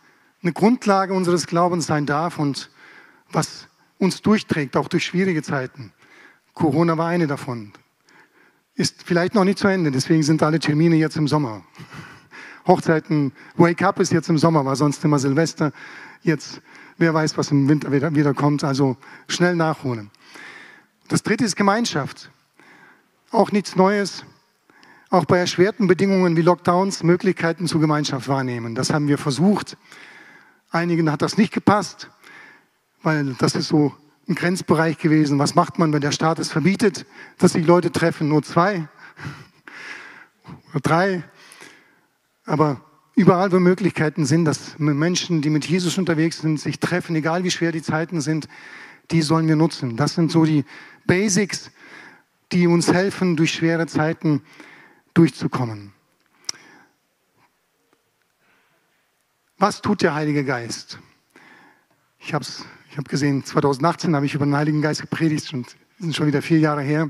eine 0.42 0.54
Grundlage 0.54 1.14
unseres 1.14 1.48
Glaubens 1.48 1.86
sein 1.86 2.06
darf 2.06 2.40
und 2.40 2.70
was 3.32 3.68
uns 3.98 4.22
durchträgt, 4.22 4.76
auch 4.78 4.88
durch 4.88 5.06
schwierige 5.06 5.44
Zeiten. 5.44 5.94
Corona 6.54 6.98
war 6.98 7.08
eine 7.08 7.28
davon. 7.28 7.74
Ist 8.76 9.04
vielleicht 9.04 9.36
noch 9.36 9.44
nicht 9.44 9.60
zu 9.60 9.68
Ende, 9.68 9.92
deswegen 9.92 10.24
sind 10.24 10.44
alle 10.44 10.60
Termine 10.60 10.96
jetzt 10.96 11.18
im 11.18 11.28
Sommer. 11.28 11.64
Hochzeiten, 12.68 13.34
Wake 13.56 13.82
Up 13.82 14.00
ist 14.00 14.12
jetzt 14.12 14.30
im 14.30 14.38
Sommer, 14.38 14.66
war 14.66 14.76
sonst 14.76 15.04
immer 15.04 15.20
Silvester. 15.20 15.72
Jetzt, 16.22 16.62
wer 16.98 17.14
weiß, 17.14 17.38
was 17.38 17.52
im 17.52 17.68
Winter 17.68 17.92
wieder, 17.92 18.14
wieder 18.16 18.34
kommt, 18.34 18.64
also 18.64 18.98
schnell 19.28 19.56
nachholen. 19.56 20.12
Das 21.08 21.24
dritte 21.24 21.44
ist 21.44 21.56
Gemeinschaft. 21.56 22.30
Auch 23.32 23.52
nichts 23.52 23.76
Neues. 23.76 24.24
Auch 25.10 25.26
bei 25.26 25.38
erschwerten 25.38 25.88
Bedingungen 25.88 26.38
wie 26.38 26.42
Lockdowns 26.42 27.04
Möglichkeiten 27.04 27.68
zur 27.68 27.82
Gemeinschaft 27.82 28.28
wahrnehmen. 28.30 28.76
Das 28.76 28.94
haben 28.94 29.08
wir 29.08 29.18
versucht. 29.18 29.76
Einigen 30.70 31.12
hat 31.12 31.22
das 31.22 31.38
nicht 31.38 31.54
gepasst, 31.54 32.10
weil 33.04 33.34
das 33.40 33.56
ist 33.56 33.68
so 33.68 33.94
ein 34.32 34.36
Grenzbereich 34.36 34.98
gewesen. 34.98 35.39
Was 35.39 35.56
macht 35.56 35.78
man, 35.78 35.91
wenn 35.94 36.02
der 36.02 36.12
Staat 36.12 36.39
es 36.39 36.52
verbietet, 36.52 37.06
dass 37.38 37.54
sich 37.54 37.65
Leute 37.65 37.91
treffen? 37.91 38.30
Nur 38.30 38.44
zwei 38.44 38.88
oder 40.72 40.80
drei. 40.80 41.24
Aber 42.46 42.82
überall, 43.15 43.52
wo 43.52 43.60
Möglichkeiten 43.60 44.26
sind, 44.26 44.46
dass 44.46 44.80
Menschen, 44.80 45.41
die 45.41 45.50
mit 45.50 45.65
Jesus 45.65 45.98
unterwegs 45.98 46.39
sind, 46.39 46.60
sich 46.60 46.80
treffen, 46.80 47.15
egal 47.15 47.44
wie 47.44 47.52
schwer 47.52 47.72
die 47.72 47.82
Zeiten 47.82 48.22
sind, 48.22 48.48
die 49.12 49.22
sollen 49.22 49.48
wir 49.48 49.58
nutzen. 49.58 49.98
Das 49.98 50.15
sind 50.15 50.32
so 50.32 50.46
die 50.46 50.63
Basics, 51.06 51.72
die 52.54 52.67
uns 52.67 52.91
helfen, 52.91 53.36
durch 53.36 53.52
schwere 53.52 53.88
Zeiten 53.88 54.41
durchzukommen. 55.13 55.94
Was 59.58 59.82
tut 59.82 60.02
der 60.02 60.15
Heilige 60.15 60.46
Geist? 60.46 61.00
Ich 62.20 62.34
habe 62.34 62.46
ich 62.92 62.98
hab 62.98 63.08
gesehen, 63.08 63.46
2018 63.46 64.14
habe 64.18 64.26
ich 64.26 64.36
über 64.36 64.44
den 64.44 64.54
Heiligen 64.54 64.82
Geist 64.82 65.00
gepredigt, 65.00 65.54
und 65.54 65.78
sind 65.98 66.14
schon 66.14 66.28
wieder 66.28 66.42
vier 66.42 66.60
Jahre 66.60 66.82
her. 66.82 67.10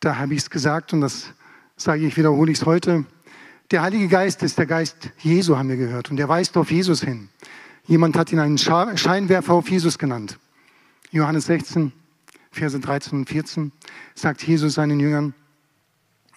Da 0.00 0.16
habe 0.16 0.32
ich 0.32 0.40
es 0.40 0.48
gesagt 0.48 0.94
und 0.94 1.02
das 1.02 1.34
sage 1.76 2.06
ich, 2.06 2.16
wiederhole 2.16 2.50
ich 2.50 2.58
es 2.58 2.64
heute. 2.64 3.04
Der 3.70 3.82
Heilige 3.82 4.08
Geist 4.08 4.42
ist 4.42 4.56
der 4.56 4.64
Geist 4.64 5.10
Jesu, 5.18 5.58
haben 5.58 5.68
wir 5.68 5.76
gehört, 5.76 6.10
und 6.10 6.18
er 6.18 6.30
weist 6.30 6.56
auf 6.56 6.70
Jesus 6.70 7.02
hin. 7.02 7.28
Jemand 7.84 8.16
hat 8.16 8.32
ihn 8.32 8.38
einen 8.38 8.56
Scheinwerfer 8.56 9.52
auf 9.52 9.68
Jesus 9.68 9.98
genannt. 9.98 10.38
Johannes 11.10 11.44
16, 11.44 11.92
Verse 12.50 12.80
13 12.80 13.18
und 13.18 13.28
14 13.28 13.70
sagt 14.14 14.42
Jesus 14.42 14.74
seinen 14.74 14.98
Jüngern, 14.98 15.34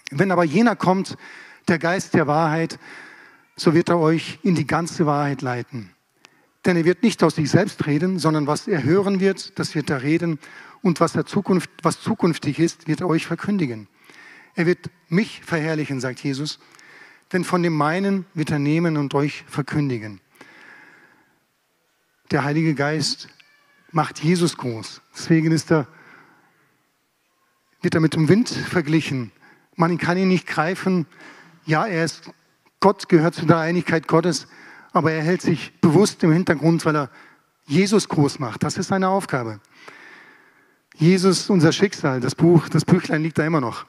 wenn 0.10 0.32
aber 0.32 0.44
jener 0.44 0.76
kommt, 0.76 1.16
der 1.70 1.80
Geist 1.80 2.14
der 2.14 2.28
Wahrheit, 2.28 2.78
so 3.56 3.74
wird 3.74 3.88
er 3.88 4.00
euch 4.00 4.38
in 4.44 4.56
die 4.56 4.68
ganze 4.68 5.06
Wahrheit 5.06 5.42
leiten. 5.42 5.92
Denn 6.66 6.78
er 6.78 6.86
wird 6.86 7.02
nicht 7.02 7.24
aus 7.24 7.36
sich 7.36 7.50
selbst 7.50 7.86
reden, 7.88 8.20
sondern 8.20 8.48
was 8.48 8.68
er 8.68 8.84
hören 8.84 9.20
wird, 9.20 9.58
das 9.58 9.74
wird 9.74 9.90
er 9.90 10.04
reden. 10.04 10.40
Und 10.82 11.00
was, 11.00 11.16
er 11.16 11.26
Zukunft, 11.26 11.70
was 11.82 12.02
zukünftig 12.02 12.60
ist, 12.60 12.88
wird 12.88 13.02
er 13.02 13.08
euch 13.08 13.26
verkündigen. 13.26 13.88
Er 14.56 14.66
wird 14.66 14.90
mich 15.08 15.42
verherrlichen, 15.44 16.00
sagt 16.00 16.20
Jesus, 16.20 16.60
denn 17.32 17.44
von 17.44 17.64
dem 17.64 17.74
meinen 17.74 18.26
wird 18.34 18.52
er 18.52 18.60
nehmen 18.60 18.98
und 18.98 19.14
euch 19.14 19.44
verkündigen. 19.48 20.20
Der 22.32 22.44
Heilige 22.44 22.76
Geist 22.76 23.30
macht 23.92 24.24
Jesus 24.24 24.58
groß. 24.58 25.02
Deswegen 25.14 25.52
ist 25.52 25.72
er, 25.72 25.88
wird 27.82 27.96
er 27.96 28.02
mit 28.02 28.14
dem 28.14 28.30
Wind 28.30 28.50
verglichen. 28.50 29.32
Man 29.76 29.98
kann 29.98 30.18
ihn 30.18 30.28
nicht 30.28 30.48
greifen. 30.48 31.06
Ja, 31.66 31.86
er 31.86 32.06
ist 32.06 32.32
Gott, 32.80 33.10
gehört 33.10 33.36
zu 33.36 33.46
der 33.46 33.60
Einigkeit 33.60 34.08
Gottes, 34.08 34.48
aber 34.94 35.12
er 35.12 35.22
hält 35.22 35.42
sich 35.42 35.74
bewusst 35.82 36.24
im 36.24 36.32
Hintergrund, 36.32 36.86
weil 36.86 36.96
er 36.96 37.10
Jesus 37.66 38.08
groß 38.08 38.40
macht. 38.40 38.64
Das 38.64 38.78
ist 38.78 38.88
seine 38.88 39.10
Aufgabe. 39.10 39.60
Jesus, 40.96 41.50
unser 41.50 41.72
Schicksal, 41.72 42.20
das 42.20 42.36
Buch, 42.36 42.70
das 42.70 42.86
Büchlein 42.86 43.24
liegt 43.24 43.38
da 43.38 43.46
immer 43.46 43.62
noch. 43.62 43.86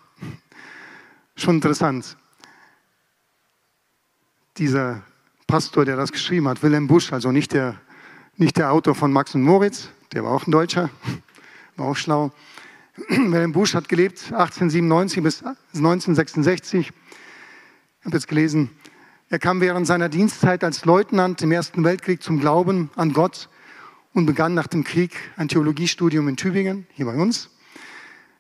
Schon 1.36 1.56
interessant. 1.56 2.16
Dieser 4.56 5.02
Pastor, 5.46 5.84
der 5.84 5.96
das 5.96 6.12
geschrieben 6.12 6.48
hat, 6.48 6.62
Wilhelm 6.62 6.86
Busch, 6.86 7.12
also 7.12 7.32
nicht 7.32 7.52
der 7.52 7.76
nicht 8.36 8.56
der 8.56 8.72
Autor 8.72 8.94
von 8.94 9.12
Max 9.12 9.34
und 9.34 9.42
Moritz, 9.42 9.88
der 10.12 10.24
war 10.24 10.32
auch 10.32 10.46
ein 10.46 10.50
Deutscher, 10.50 10.90
war 11.76 11.86
auch 11.86 11.96
schlau. 11.96 12.32
Wilhelm 13.08 13.52
Busch 13.52 13.74
hat 13.74 13.88
gelebt 13.88 14.24
1897 14.32 15.22
bis 15.22 15.42
1966. 15.42 16.88
Ich 16.88 18.04
habe 18.04 18.16
jetzt 18.16 18.28
gelesen, 18.28 18.70
er 19.32 19.38
kam 19.38 19.62
während 19.62 19.86
seiner 19.86 20.10
Dienstzeit 20.10 20.62
als 20.62 20.84
Leutnant 20.84 21.40
im 21.40 21.52
Ersten 21.52 21.82
Weltkrieg 21.84 22.22
zum 22.22 22.38
Glauben 22.38 22.90
an 22.96 23.14
Gott 23.14 23.48
und 24.12 24.26
begann 24.26 24.52
nach 24.52 24.66
dem 24.66 24.84
Krieg 24.84 25.16
ein 25.38 25.48
Theologiestudium 25.48 26.28
in 26.28 26.36
Tübingen, 26.36 26.86
hier 26.92 27.06
bei 27.06 27.14
uns. 27.14 27.48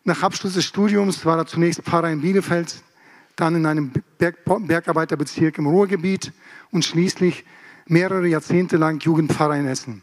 Nach 0.04 0.22
Abschluss 0.22 0.52
des 0.52 0.66
Studiums 0.66 1.24
war 1.24 1.38
er 1.38 1.46
zunächst 1.46 1.80
Pfarrer 1.80 2.10
in 2.10 2.20
Bielefeld, 2.20 2.82
dann 3.36 3.56
in 3.56 3.64
einem 3.64 3.90
Berg 4.18 4.44
Bergarbeiterbezirk 4.44 5.56
im 5.56 5.66
Ruhrgebiet 5.66 6.30
und 6.72 6.84
schließlich 6.84 7.46
mehrere 7.86 8.26
Jahrzehnte 8.26 8.76
lang 8.76 9.00
Jugendpfarrer 9.00 9.56
in 9.56 9.66
Essen. 9.66 10.02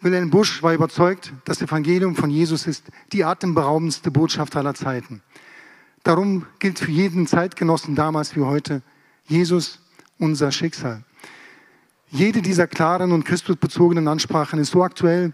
Wilhelm 0.00 0.30
Busch 0.30 0.62
war 0.62 0.72
überzeugt, 0.72 1.34
das 1.44 1.60
Evangelium 1.60 2.16
von 2.16 2.30
Jesus 2.30 2.66
ist 2.66 2.86
die 3.12 3.22
atemberaubendste 3.22 4.10
Botschaft 4.10 4.56
aller 4.56 4.72
Zeiten. 4.72 5.20
Darum 6.04 6.46
gilt 6.58 6.78
für 6.78 6.90
jeden 6.90 7.26
Zeitgenossen 7.26 7.96
damals 7.96 8.34
wie 8.34 8.40
heute 8.40 8.80
Jesus 9.27 9.79
unser 10.19 10.51
Schicksal. 10.51 11.03
Jede 12.09 12.41
dieser 12.41 12.67
klaren 12.67 13.11
und 13.11 13.25
christusbezogenen 13.25 14.07
Ansprachen 14.07 14.59
ist 14.59 14.71
so 14.71 14.83
aktuell, 14.83 15.33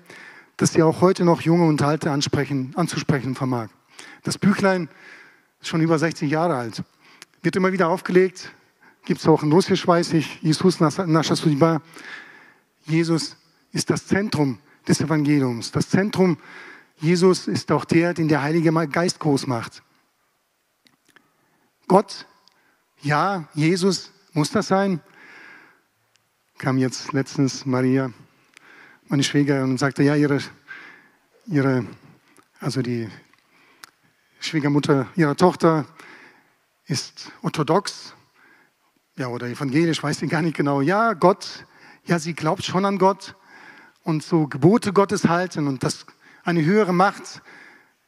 dass 0.58 0.74
sie 0.74 0.84
auch 0.84 1.02
heute 1.02 1.26
noch 1.26 1.42
junge 1.42 1.66
und 1.66 1.82
alte 1.82 2.12
ansprechen, 2.12 2.74
anzusprechen 2.76 3.36
vermag. 3.36 3.70
Das 4.24 4.38
Büchlein 4.38 4.90
ist 5.62 5.68
schon 5.68 5.82
über 5.82 6.00
60 6.00 6.30
Jahre 6.30 6.56
alt, 6.56 6.84
wird 7.42 7.56
immer 7.56 7.72
wieder 7.72 7.90
aufgelegt, 7.90 8.52
gibt 9.06 9.22
es 9.22 9.28
auch 9.28 9.44
in 9.44 9.52
Russisch, 9.52 9.88
weiß 9.88 10.14
ich, 10.14 10.42
Jesus 10.42 10.80
Nascha 10.80 11.36
Судьба. 11.36 11.82
Jesus 12.86 13.36
ist 13.72 13.90
das 13.90 14.08
Zentrum 14.08 14.60
des 14.88 15.02
Evangeliums. 15.02 15.72
Das 15.72 15.90
Zentrum 15.90 16.38
Jesus 17.02 17.48
ist 17.48 17.72
auch 17.72 17.86
der, 17.86 18.14
den 18.14 18.28
der 18.28 18.42
Heilige 18.42 18.72
Geist 18.88 19.20
groß 19.20 19.48
macht. 19.48 19.84
Gott, 21.88 22.28
ja, 23.05 23.47
Jesus, 23.53 24.11
muss 24.33 24.51
das 24.51 24.69
sein? 24.69 25.01
Kam 26.57 26.79
jetzt 26.79 27.13
letztens 27.13 27.67
Maria, 27.67 28.11
meine 29.09 29.23
Schwägerin, 29.23 29.65
und 29.65 29.79
sagte, 29.79 30.03
ja, 30.03 30.17
ihre, 30.17 30.41
ihre, 31.47 31.85
also 32.61 32.81
die 32.81 33.09
Schwiegermutter 34.41 35.07
ihrer 35.17 35.37
Tochter 35.37 35.87
ist 36.87 37.31
orthodox, 37.43 38.15
ja, 39.17 39.29
oder 39.29 39.49
evangelisch, 39.49 40.03
weiß 40.03 40.23
ich 40.23 40.31
gar 40.31 40.43
nicht 40.43 40.57
genau. 40.57 40.81
Ja, 40.81 41.13
Gott, 41.13 41.67
ja, 42.07 42.19
sie 42.19 42.33
glaubt 42.33 42.65
schon 42.65 42.87
an 42.87 42.99
Gott 42.99 43.37
und 44.03 44.23
so 44.23 44.47
Gebote 44.47 44.95
Gottes 44.95 45.29
halten 45.29 45.69
und 45.69 45.83
das 45.83 46.07
eine 46.43 46.65
höhere 46.65 46.95
Macht, 46.95 47.43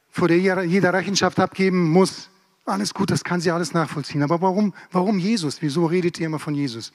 vor 0.09 0.27
der 0.27 0.39
jeder 0.39 0.93
Rechenschaft 0.93 1.39
abgeben 1.39 1.91
muss. 1.91 2.29
Alles 2.67 2.93
gut, 2.93 3.11
das 3.11 3.23
kann 3.23 3.39
sie 3.39 3.49
alles 3.49 3.73
nachvollziehen. 3.73 4.21
Aber 4.23 4.41
warum, 4.41 4.73
warum 4.91 5.19
Jesus? 5.19 5.61
Wieso 5.61 5.85
redet 5.85 6.19
ihr 6.19 6.25
immer 6.25 6.37
von 6.37 6.53
Jesus? 6.53 6.91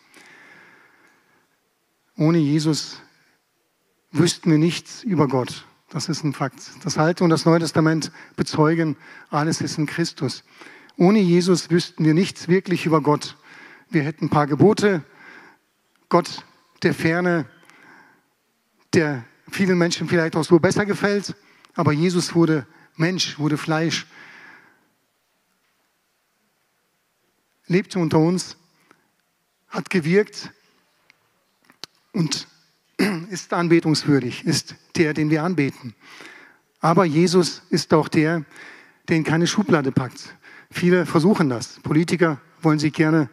Ohne 2.14 2.36
Jesus 2.36 3.00
wüssten 4.10 4.50
wir 4.50 4.58
nichts 4.58 5.02
über 5.02 5.28
Gott. 5.28 5.64
Das 5.88 6.10
ist 6.10 6.24
ein 6.24 6.34
Fakt. 6.34 6.60
Das 6.84 6.98
Alte 6.98 7.24
und 7.24 7.30
das 7.30 7.46
Neue 7.46 7.60
Testament 7.60 8.12
bezeugen, 8.36 8.98
alles 9.30 9.62
ist 9.62 9.78
in 9.78 9.86
Christus. 9.86 10.44
Ohne 10.98 11.20
Jesus 11.20 11.70
wüssten 11.70 12.04
wir 12.04 12.12
nichts 12.12 12.48
wirklich 12.48 12.84
über 12.84 13.00
Gott. 13.00 13.38
Wir 13.88 14.02
hätten 14.02 14.26
ein 14.26 14.30
paar 14.30 14.46
Gebote. 14.46 15.02
Gott 16.10 16.44
der 16.82 16.92
Ferne, 16.92 17.46
der 18.92 19.24
vielen 19.50 19.78
Menschen 19.78 20.06
vielleicht 20.06 20.36
auch 20.36 20.44
so 20.44 20.58
besser 20.58 20.84
gefällt. 20.84 21.34
Aber 21.74 21.92
Jesus 21.92 22.34
wurde 22.34 22.66
Mensch, 22.96 23.38
wurde 23.38 23.56
Fleisch, 23.56 24.06
lebte 27.72 27.98
unter 27.98 28.18
uns, 28.18 28.56
hat 29.68 29.90
gewirkt 29.90 30.52
und 32.12 32.46
ist 33.30 33.52
anbetungswürdig, 33.52 34.44
ist 34.44 34.76
der, 34.96 35.14
den 35.14 35.30
wir 35.30 35.42
anbeten. 35.42 35.94
Aber 36.80 37.04
Jesus 37.04 37.62
ist 37.70 37.92
auch 37.94 38.08
der, 38.08 38.44
in 39.08 39.24
keine 39.24 39.46
Schublade 39.46 39.92
packt. 39.92 40.34
Viele 40.70 41.04
versuchen 41.04 41.50
das. 41.50 41.80
Politiker 41.80 42.40
wollen 42.62 42.78
sich 42.78 42.94
gerne 42.94 43.28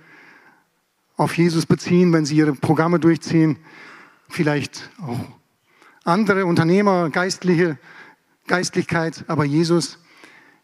auf 1.15 1.37
Jesus 1.37 1.65
beziehen, 1.65 2.11
wenn 2.11 2.25
sie 2.25 2.35
ihre 2.35 2.53
Programme 2.53 2.99
durchziehen. 2.99 3.57
Vielleicht 4.27 4.89
auch 5.01 5.19
andere 6.03 6.45
Unternehmer, 6.45 7.09
geistliche 7.09 7.77
Geistlichkeit, 8.47 9.23
aber 9.27 9.45
Jesus, 9.45 9.98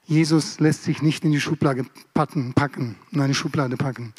Jesus 0.05 0.59
lässt 0.59 0.83
sich 0.83 1.01
nicht 1.01 1.25
in 1.25 1.31
die 1.31 1.41
Schublade 1.41 1.85
packen, 2.13 2.53
packen, 2.53 2.95
in 3.11 3.21
eine 3.21 3.33
Schublade 3.33 3.75
packen. 3.75 4.13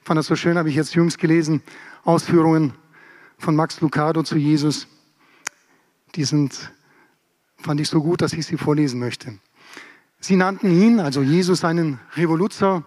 Ich 0.00 0.06
fand 0.06 0.18
das 0.18 0.26
so 0.26 0.34
schön, 0.34 0.58
habe 0.58 0.68
ich 0.68 0.74
jetzt 0.74 0.94
jüngst 0.94 1.18
gelesen, 1.18 1.62
Ausführungen 2.04 2.72
von 3.38 3.54
Max 3.54 3.80
Lucado 3.80 4.24
zu 4.24 4.36
Jesus. 4.36 4.88
Die 6.16 6.24
sind, 6.24 6.72
fand 7.56 7.80
ich 7.80 7.88
so 7.88 8.02
gut, 8.02 8.20
dass 8.20 8.32
ich 8.32 8.46
sie 8.46 8.56
vorlesen 8.56 8.98
möchte. 8.98 9.38
Sie 10.18 10.34
nannten 10.34 10.72
ihn, 10.72 10.98
also 10.98 11.22
Jesus, 11.22 11.64
einen 11.64 12.00
Revoluzer, 12.16 12.84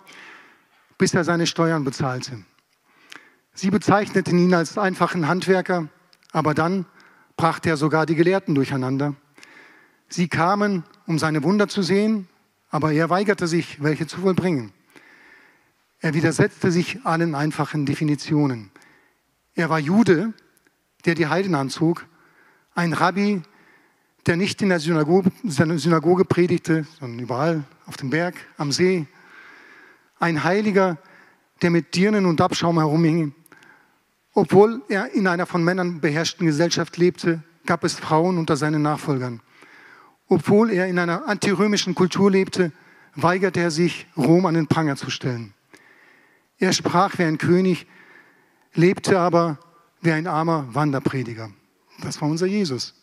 bis 0.98 1.14
er 1.14 1.24
seine 1.24 1.48
Steuern 1.48 1.86
bezahlte. 1.86 2.44
Sie 3.54 3.70
bezeichneten 3.70 4.38
ihn 4.38 4.54
als 4.54 4.78
einfachen 4.78 5.30
Handwerker, 5.30 5.88
aber 6.34 6.54
dann 6.54 6.86
brachte 7.38 7.70
er 7.70 7.78
sogar 7.78 8.06
die 8.06 8.16
Gelehrten 8.16 8.56
durcheinander. 8.56 9.16
Sie 10.10 10.28
kamen, 10.28 10.84
um 11.08 11.18
seine 11.18 11.44
Wunder 11.44 11.70
zu 11.70 11.82
sehen, 11.82 12.28
aber 12.72 12.94
er 12.94 13.10
weigerte 13.10 13.48
sich, 13.48 13.84
welche 13.84 14.08
zu 14.08 14.22
vollbringen. 14.22 14.72
Er 16.00 16.14
widersetzte 16.14 16.72
sich 16.72 17.06
allen 17.06 17.36
einfachen 17.36 17.86
Definitionen. 17.86 18.72
Er 19.54 19.70
war 19.70 19.78
Jude, 19.78 20.34
der 21.06 21.14
die 21.14 21.28
Heiden 21.28 21.54
anzog, 21.54 22.08
ein 22.74 22.94
Rabbi, 22.94 23.44
der 24.26 24.38
nicht 24.38 24.62
in 24.62 24.70
der 24.70 24.80
Synagoge, 24.80 25.32
Synagoge 25.44 26.26
predigte, 26.26 26.88
sondern 27.00 27.20
überall 27.20 27.64
auf 27.86 27.98
dem 27.98 28.10
Berg, 28.10 28.36
am 28.58 28.72
See, 28.72 29.06
ein 30.20 30.44
Heiliger, 30.44 30.98
der 31.62 31.70
mit 31.70 31.94
Dirnen 31.96 32.26
und 32.26 32.40
Abschaum 32.40 32.80
herumhing, 32.80 33.34
obwohl 34.34 34.82
er 34.88 35.12
in 35.14 35.28
einer 35.28 35.46
von 35.46 35.64
Männern 35.64 36.00
beherrschten 36.00 36.48
Gesellschaft 36.48 36.98
lebte, 36.98 37.44
gab 37.66 37.84
es 37.84 37.96
Frauen 37.96 38.38
unter 38.38 38.56
seinen 38.56 38.82
Nachfolgern. 38.82 39.42
Obwohl 40.32 40.72
er 40.72 40.88
in 40.88 40.98
einer 40.98 41.28
antirömischen 41.28 41.94
Kultur 41.94 42.32
lebte, 42.32 42.72
weigerte 43.16 43.60
er 43.60 43.70
sich, 43.70 44.08
Rom 44.16 44.46
an 44.46 44.54
den 44.54 44.66
Pranger 44.66 44.96
zu 44.96 45.10
stellen. 45.10 45.54
Er 46.58 46.72
sprach 46.72 47.18
wie 47.18 47.24
ein 47.24 47.38
König, 47.38 47.86
lebte 48.74 49.20
aber 49.20 49.60
wie 50.00 50.14
ein 50.14 50.28
armer 50.28 50.74
Wanderprediger. 50.74 51.52
Das 52.00 52.22
war 52.22 52.30
unser 52.30 52.46
Jesus. 52.46 52.94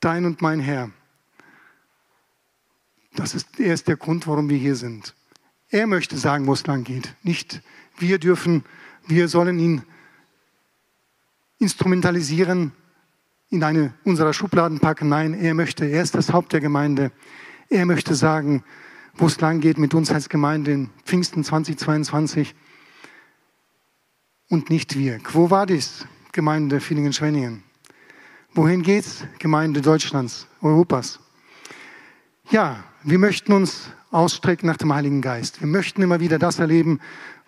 Dein 0.00 0.26
und 0.26 0.42
mein 0.42 0.60
Herr. 0.60 0.90
Das 3.14 3.34
ist, 3.34 3.58
er 3.58 3.72
ist 3.72 3.88
der 3.88 3.96
Grund, 3.96 4.26
warum 4.26 4.50
wir 4.50 4.58
hier 4.58 4.76
sind. 4.76 5.14
Er 5.70 5.86
möchte 5.86 6.18
sagen, 6.18 6.46
wo 6.46 6.52
es 6.52 6.66
lang 6.66 6.84
geht. 6.84 7.14
Nicht 7.22 7.62
wir 7.96 8.18
dürfen 8.18 8.64
wir 9.06 9.28
sollen 9.28 9.58
ihn 9.58 9.82
instrumentalisieren, 11.58 12.72
in 13.54 13.62
eine 13.62 13.94
unserer 14.04 14.32
Schubladen 14.32 14.80
packen. 14.80 15.08
Nein, 15.08 15.32
er 15.32 15.54
möchte, 15.54 15.84
er 15.86 16.02
ist 16.02 16.14
das 16.14 16.32
Haupt 16.32 16.52
der 16.52 16.60
Gemeinde. 16.60 17.12
Er 17.70 17.86
möchte 17.86 18.14
sagen, 18.14 18.64
wo 19.14 19.26
es 19.26 19.40
lang 19.40 19.60
geht 19.60 19.78
mit 19.78 19.94
uns 19.94 20.10
als 20.10 20.28
Gemeinde 20.28 20.72
in 20.72 20.90
Pfingsten 21.04 21.44
2022 21.44 22.54
und 24.48 24.70
nicht 24.70 24.98
wir. 24.98 25.20
War 25.32 25.66
dies, 25.66 26.06
Gemeinde 26.32 26.80
Villingen-Schwenningen? 26.80 27.62
Wohin 28.54 28.82
geht's, 28.82 29.24
Gemeinde 29.38 29.80
Deutschlands, 29.80 30.48
Europas? 30.60 31.20
Ja, 32.50 32.82
wir 33.04 33.18
möchten 33.18 33.52
uns 33.52 33.90
ausstrecken 34.10 34.66
nach 34.66 34.76
dem 34.76 34.92
Heiligen 34.92 35.22
Geist. 35.22 35.60
Wir 35.60 35.68
möchten 35.68 36.02
immer 36.02 36.18
wieder 36.18 36.40
das 36.40 36.58
erleben, 36.58 37.00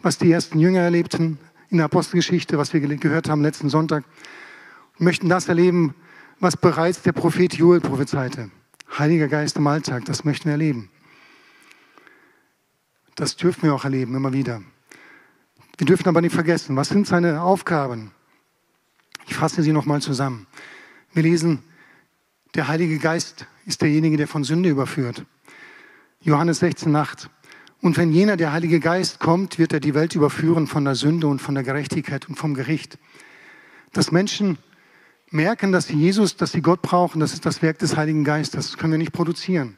was 0.02 0.18
die 0.18 0.30
ersten 0.30 0.60
Jünger 0.60 0.80
erlebten 0.80 1.38
in 1.68 1.78
der 1.78 1.86
Apostelgeschichte, 1.86 2.58
was 2.58 2.72
wir 2.72 2.80
gehört 2.80 3.28
haben 3.28 3.42
letzten 3.42 3.68
Sonntag. 3.68 4.04
Wir 4.98 5.04
möchten 5.04 5.28
das 5.28 5.48
erleben, 5.48 5.94
was 6.40 6.56
bereits 6.56 7.02
der 7.02 7.12
Prophet 7.12 7.54
Joel 7.54 7.80
prophezeite. 7.80 8.50
Heiliger 8.98 9.28
Geist 9.28 9.56
im 9.56 9.66
Alltag, 9.66 10.04
das 10.06 10.24
möchten 10.24 10.46
wir 10.46 10.52
erleben. 10.52 10.90
Das 13.14 13.36
dürfen 13.36 13.64
wir 13.64 13.74
auch 13.74 13.84
erleben, 13.84 14.14
immer 14.14 14.32
wieder. 14.32 14.62
Wir 15.76 15.86
dürfen 15.86 16.08
aber 16.08 16.22
nicht 16.22 16.34
vergessen, 16.34 16.76
was 16.76 16.88
sind 16.88 17.06
seine 17.06 17.42
Aufgaben? 17.42 18.12
Ich 19.26 19.34
fasse 19.34 19.62
sie 19.62 19.72
nochmal 19.72 20.00
zusammen. 20.00 20.46
Wir 21.12 21.22
lesen, 21.22 21.62
der 22.54 22.68
Heilige 22.68 22.98
Geist 22.98 23.46
ist 23.66 23.82
derjenige, 23.82 24.16
der 24.16 24.28
von 24.28 24.44
Sünde 24.44 24.70
überführt. 24.70 25.26
Johannes 26.20 26.60
16, 26.60 26.94
8. 26.96 27.28
Und 27.82 27.98
wenn 27.98 28.12
jener, 28.12 28.38
der 28.38 28.52
Heilige 28.52 28.80
Geist, 28.80 29.20
kommt, 29.20 29.58
wird 29.58 29.74
er 29.74 29.80
die 29.80 29.94
Welt 29.94 30.14
überführen 30.14 30.66
von 30.66 30.84
der 30.86 30.94
Sünde 30.94 31.26
und 31.26 31.42
von 31.42 31.54
der 31.54 31.64
Gerechtigkeit 31.64 32.28
und 32.28 32.36
vom 32.36 32.54
Gericht. 32.54 32.98
Dass 33.92 34.10
Menschen 34.10 34.58
merken, 35.36 35.70
dass 35.70 35.86
sie 35.86 35.94
Jesus, 35.94 36.36
dass 36.36 36.52
sie 36.52 36.62
Gott 36.62 36.82
brauchen, 36.82 37.20
das 37.20 37.32
ist 37.32 37.46
das 37.46 37.62
Werk 37.62 37.78
des 37.78 37.96
Heiligen 37.96 38.24
Geistes. 38.24 38.70
Das 38.70 38.78
können 38.78 38.92
wir 38.92 38.98
nicht 38.98 39.12
produzieren. 39.12 39.76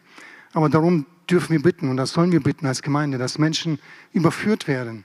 Aber 0.54 0.70
darum 0.70 1.04
dürfen 1.28 1.52
wir 1.52 1.62
bitten 1.62 1.90
und 1.90 1.98
das 1.98 2.12
sollen 2.12 2.32
wir 2.32 2.42
bitten 2.42 2.66
als 2.66 2.80
Gemeinde, 2.80 3.18
dass 3.18 3.38
Menschen 3.38 3.78
überführt 4.12 4.66
werden. 4.66 5.04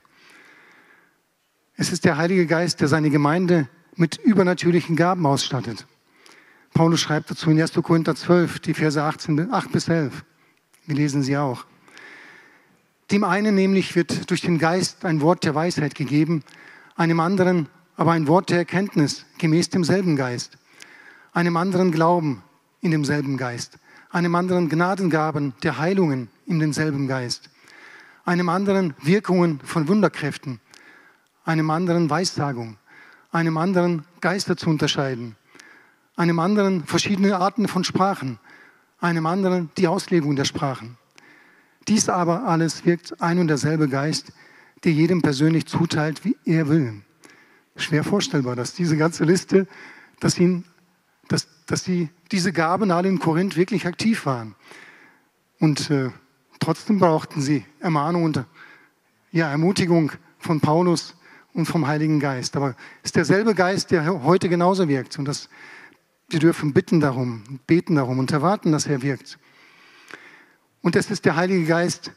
Es 1.76 1.92
ist 1.92 2.04
der 2.04 2.16
Heilige 2.16 2.46
Geist, 2.46 2.80
der 2.80 2.88
seine 2.88 3.10
Gemeinde 3.10 3.68
mit 3.96 4.16
übernatürlichen 4.16 4.96
Gaben 4.96 5.26
ausstattet. 5.26 5.86
Paulus 6.72 7.00
schreibt 7.00 7.30
dazu 7.30 7.50
in 7.50 7.60
1. 7.60 7.74
Korinther 7.74 8.14
12, 8.14 8.60
die 8.60 8.74
Verse 8.74 9.02
18, 9.02 9.52
8 9.52 9.72
bis 9.72 9.88
11. 9.88 10.24
Wir 10.86 10.96
lesen 10.96 11.22
sie 11.22 11.36
auch. 11.36 11.66
Dem 13.10 13.22
einen 13.22 13.54
nämlich 13.54 13.94
wird 13.94 14.30
durch 14.30 14.40
den 14.40 14.58
Geist 14.58 15.04
ein 15.04 15.20
Wort 15.20 15.44
der 15.44 15.54
Weisheit 15.54 15.94
gegeben, 15.94 16.42
einem 16.96 17.20
anderen 17.20 17.68
aber 17.96 18.12
ein 18.12 18.26
Wort 18.26 18.50
der 18.50 18.58
Erkenntnis 18.58 19.24
gemäß 19.38 19.70
demselben 19.70 20.16
Geist, 20.16 20.58
einem 21.32 21.56
anderen 21.56 21.92
Glauben 21.92 22.42
in 22.80 22.90
demselben 22.90 23.36
Geist, 23.36 23.78
einem 24.10 24.34
anderen 24.34 24.68
Gnadengaben 24.68 25.54
der 25.62 25.78
Heilungen 25.78 26.28
in 26.46 26.58
demselben 26.58 27.08
Geist, 27.08 27.50
einem 28.24 28.48
anderen 28.48 28.94
Wirkungen 29.02 29.60
von 29.64 29.88
Wunderkräften, 29.88 30.60
einem 31.44 31.70
anderen 31.70 32.08
Weissagung, 32.10 32.76
einem 33.32 33.56
anderen 33.56 34.04
Geister 34.20 34.56
zu 34.56 34.70
unterscheiden, 34.70 35.36
einem 36.16 36.38
anderen 36.38 36.84
verschiedene 36.84 37.36
Arten 37.36 37.68
von 37.68 37.84
Sprachen, 37.84 38.38
einem 39.00 39.26
anderen 39.26 39.70
die 39.76 39.88
Auslegung 39.88 40.36
der 40.36 40.44
Sprachen. 40.44 40.96
Dies 41.88 42.08
aber 42.08 42.44
alles 42.44 42.86
wirkt 42.86 43.20
ein 43.20 43.38
und 43.38 43.48
derselbe 43.48 43.88
Geist, 43.88 44.32
der 44.84 44.92
jedem 44.92 45.22
persönlich 45.22 45.66
zuteilt, 45.66 46.24
wie 46.24 46.36
er 46.44 46.68
will. 46.68 47.02
Schwer 47.76 48.04
vorstellbar, 48.04 48.56
dass 48.56 48.74
diese 48.74 48.96
ganze 48.96 49.24
Liste, 49.24 49.66
dass, 50.20 50.38
ihn, 50.38 50.64
dass, 51.28 51.48
dass 51.66 51.82
die, 51.84 52.08
diese 52.30 52.52
Gaben 52.52 52.90
alle 52.90 53.08
in 53.08 53.18
Korinth 53.18 53.56
wirklich 53.56 53.86
aktiv 53.86 54.26
waren. 54.26 54.54
Und 55.58 55.90
äh, 55.90 56.10
trotzdem 56.60 56.98
brauchten 56.98 57.40
sie 57.40 57.64
Ermahnung 57.80 58.24
und 58.24 58.44
ja, 59.32 59.50
Ermutigung 59.50 60.12
von 60.38 60.60
Paulus 60.60 61.16
und 61.52 61.66
vom 61.66 61.86
Heiligen 61.86 62.20
Geist. 62.20 62.56
Aber 62.56 62.76
es 63.02 63.08
ist 63.08 63.16
derselbe 63.16 63.54
Geist, 63.54 63.90
der 63.90 64.22
heute 64.22 64.48
genauso 64.48 64.88
wirkt. 64.88 65.18
Und 65.18 65.24
das, 65.24 65.48
wir 66.28 66.38
dürfen 66.38 66.72
bitten 66.72 67.00
darum, 67.00 67.60
beten 67.66 67.96
darum 67.96 68.18
und 68.18 68.30
erwarten, 68.30 68.72
dass 68.72 68.86
er 68.86 69.02
wirkt. 69.02 69.38
Und 70.82 70.96
es 70.96 71.10
ist 71.10 71.24
der 71.24 71.36
Heilige 71.36 71.64
Geist, 71.64 72.12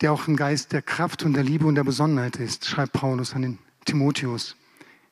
der 0.00 0.12
auch 0.12 0.26
ein 0.28 0.36
Geist 0.36 0.72
der 0.72 0.82
Kraft 0.82 1.22
und 1.22 1.34
der 1.34 1.44
Liebe 1.44 1.66
und 1.66 1.76
der 1.76 1.84
Besonnenheit 1.84 2.36
ist, 2.36 2.66
schreibt 2.66 2.92
Paulus 2.92 3.34
an 3.34 3.42
den 3.42 3.58
Timotheus. 3.86 4.56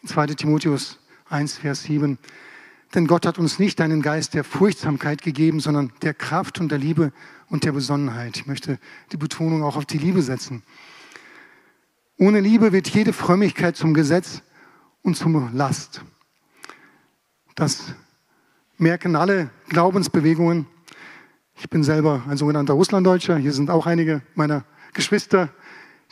In 0.03 0.09
2 0.09 0.27
Timotheus 0.27 0.99
1, 1.31 1.57
Vers 1.59 1.85
7. 1.85 2.19
Denn 2.95 3.07
Gott 3.07 3.25
hat 3.25 3.39
uns 3.39 3.59
nicht 3.59 3.81
einen 3.81 4.03
Geist 4.03 4.35
der 4.35 4.45
Furchtsamkeit 4.45 5.23
gegeben, 5.23 5.61
sondern 5.61 5.93
der 6.03 6.13
Kraft 6.13 6.61
und 6.61 6.71
der 6.71 6.79
Liebe 6.79 7.13
und 7.49 7.65
der 7.65 7.73
Besonnenheit. 7.73 8.37
Ich 8.37 8.47
möchte 8.47 8.79
die 9.13 9.17
Betonung 9.17 9.63
auch 9.63 9.77
auf 9.77 9.87
die 9.87 9.99
Liebe 9.99 10.23
setzen. 10.23 10.63
Ohne 12.19 12.41
Liebe 12.41 12.73
wird 12.73 12.89
jede 12.89 13.13
Frömmigkeit 13.13 13.77
zum 13.77 13.95
Gesetz 13.95 14.43
und 15.03 15.17
zum 15.17 15.55
Last. 15.57 16.03
Das 17.55 17.95
merken 18.79 19.17
alle 19.17 19.51
Glaubensbewegungen. 19.69 20.67
Ich 21.57 21.71
bin 21.71 21.83
selber 21.85 22.25
ein 22.29 22.37
sogenannter 22.37 22.75
Russlanddeutscher. 22.75 23.37
Hier 23.37 23.53
sind 23.53 23.71
auch 23.71 23.87
einige 23.87 24.23
meiner 24.35 24.65
Geschwister, 24.93 25.49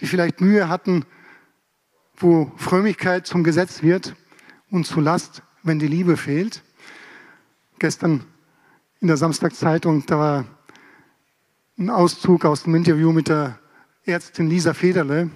die 0.00 0.06
vielleicht 0.06 0.40
Mühe 0.40 0.68
hatten, 0.68 1.04
wo 2.22 2.52
Frömmigkeit 2.56 3.26
zum 3.26 3.44
Gesetz 3.44 3.82
wird 3.82 4.14
und 4.70 4.86
zu 4.86 5.00
Last, 5.00 5.42
wenn 5.62 5.78
die 5.78 5.86
Liebe 5.86 6.16
fehlt. 6.16 6.62
Gestern 7.78 8.24
in 9.00 9.08
der 9.08 9.16
Samstagszeitung, 9.16 10.06
da 10.06 10.18
war 10.18 10.44
ein 11.78 11.90
Auszug 11.90 12.44
aus 12.44 12.62
dem 12.62 12.74
Interview 12.74 13.12
mit 13.12 13.28
der 13.28 13.58
Ärztin 14.04 14.48
Lisa 14.48 14.74
Federle. 14.74 15.30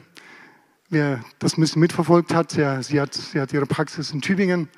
Wer 0.88 1.24
das 1.40 1.58
ein 1.58 1.60
bisschen 1.60 1.80
mitverfolgt 1.80 2.32
hat, 2.32 2.54
ja, 2.54 2.80
sie, 2.82 3.00
hat, 3.00 3.14
sie 3.14 3.40
hat 3.40 3.52
ihre 3.52 3.66
Praxis 3.66 4.12
in 4.12 4.20
Tübingen. 4.20 4.68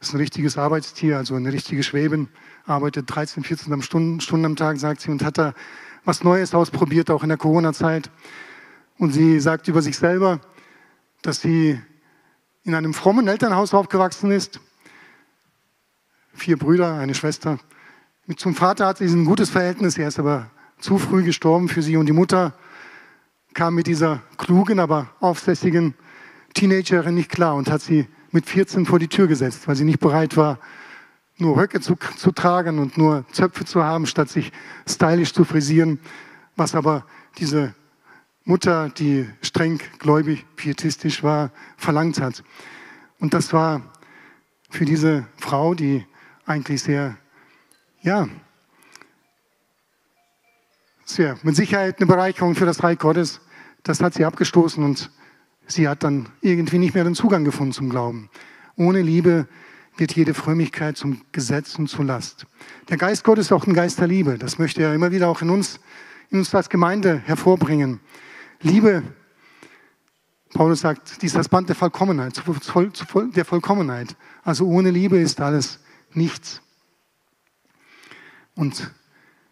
Ist 0.00 0.14
ein 0.14 0.18
richtiges 0.18 0.56
Arbeitstier, 0.56 1.18
also 1.18 1.34
eine 1.34 1.52
richtige 1.52 1.82
Schwäbin. 1.82 2.28
Arbeitet 2.64 3.14
13, 3.14 3.44
14 3.44 3.82
Stunden, 3.82 4.20
Stunden 4.20 4.46
am 4.46 4.56
Tag, 4.56 4.78
sagt 4.78 5.02
sie, 5.02 5.10
und 5.10 5.22
hat 5.22 5.36
da 5.36 5.52
was 6.04 6.24
Neues 6.24 6.54
ausprobiert, 6.54 7.10
auch 7.10 7.22
in 7.22 7.28
der 7.28 7.38
Corona-Zeit. 7.38 8.10
Und 8.98 9.12
sie 9.12 9.40
sagt 9.40 9.68
über 9.68 9.82
sich 9.82 9.98
selber, 9.98 10.40
dass 11.22 11.40
sie 11.40 11.80
in 12.64 12.74
einem 12.74 12.94
frommen 12.94 13.28
Elternhaus 13.28 13.74
aufgewachsen 13.74 14.30
ist. 14.30 14.60
Vier 16.34 16.58
Brüder, 16.58 16.94
eine 16.94 17.14
Schwester. 17.14 17.58
Mit 18.26 18.40
zum 18.40 18.54
Vater 18.54 18.86
hat 18.86 18.98
sie 18.98 19.06
ein 19.06 19.24
gutes 19.24 19.50
Verhältnis, 19.50 19.96
er 19.96 20.08
ist 20.08 20.18
aber 20.18 20.50
zu 20.78 20.98
früh 20.98 21.22
gestorben 21.22 21.68
für 21.68 21.82
sie 21.82 21.96
und 21.96 22.06
die 22.06 22.12
Mutter 22.12 22.54
kam 23.54 23.74
mit 23.74 23.86
dieser 23.86 24.22
klugen, 24.36 24.80
aber 24.80 25.08
aufsässigen 25.20 25.94
Teenagerin 26.54 27.14
nicht 27.14 27.30
klar 27.30 27.54
und 27.54 27.70
hat 27.70 27.80
sie 27.80 28.06
mit 28.30 28.46
14 28.46 28.84
vor 28.84 28.98
die 28.98 29.08
Tür 29.08 29.28
gesetzt, 29.28 29.66
weil 29.66 29.76
sie 29.76 29.84
nicht 29.84 30.00
bereit 30.00 30.36
war, 30.36 30.58
nur 31.38 31.56
Röcke 31.56 31.80
zu, 31.80 31.96
zu 32.16 32.32
tragen 32.32 32.78
und 32.78 32.98
nur 32.98 33.24
Zöpfe 33.32 33.64
zu 33.64 33.84
haben, 33.84 34.06
statt 34.06 34.28
sich 34.28 34.52
stylisch 34.88 35.32
zu 35.32 35.44
frisieren, 35.44 35.98
was 36.56 36.74
aber 36.74 37.04
diese 37.38 37.74
Mutter, 38.48 38.90
die 38.90 39.28
streng 39.42 39.80
gläubig, 39.98 40.46
pietistisch 40.54 41.24
war, 41.24 41.50
verlangt 41.76 42.20
hat. 42.20 42.44
Und 43.18 43.34
das 43.34 43.52
war 43.52 43.82
für 44.70 44.84
diese 44.84 45.26
Frau, 45.36 45.74
die 45.74 46.06
eigentlich 46.46 46.80
sehr, 46.80 47.16
ja, 48.02 48.28
sehr 51.04 51.36
mit 51.42 51.56
Sicherheit 51.56 51.98
eine 51.98 52.06
Bereicherung 52.06 52.54
für 52.54 52.66
das 52.66 52.84
Reich 52.84 53.00
Gottes, 53.00 53.40
das 53.82 54.00
hat 54.00 54.14
sie 54.14 54.24
abgestoßen 54.24 54.82
und 54.84 55.10
sie 55.66 55.88
hat 55.88 56.04
dann 56.04 56.28
irgendwie 56.40 56.78
nicht 56.78 56.94
mehr 56.94 57.02
den 57.02 57.16
Zugang 57.16 57.44
gefunden 57.44 57.72
zum 57.72 57.90
Glauben. 57.90 58.30
Ohne 58.76 59.02
Liebe 59.02 59.48
wird 59.96 60.14
jede 60.14 60.34
Frömmigkeit 60.34 60.96
zum 60.96 61.22
Gesetz 61.32 61.76
und 61.80 61.88
zur 61.88 62.04
Last. 62.04 62.46
Der 62.90 62.96
Geist 62.96 63.24
Gottes 63.24 63.46
ist 63.46 63.52
auch 63.52 63.66
ein 63.66 63.74
Geist 63.74 63.98
der 63.98 64.06
Liebe. 64.06 64.38
Das 64.38 64.58
möchte 64.58 64.84
er 64.84 64.94
immer 64.94 65.10
wieder 65.10 65.28
auch 65.28 65.42
in 65.42 65.50
uns, 65.50 65.80
in 66.30 66.38
uns 66.38 66.54
als 66.54 66.68
Gemeinde 66.68 67.18
hervorbringen. 67.24 67.98
Liebe, 68.66 69.04
Paulus 70.52 70.80
sagt, 70.80 71.22
dies 71.22 71.30
ist 71.30 71.36
das 71.36 71.48
Band 71.48 71.68
der 71.68 71.76
Vollkommenheit, 71.76 72.42
der 73.36 73.44
Vollkommenheit. 73.44 74.16
Also 74.42 74.66
ohne 74.66 74.90
Liebe 74.90 75.18
ist 75.18 75.40
alles 75.40 75.78
nichts. 76.14 76.60
Und 78.56 78.90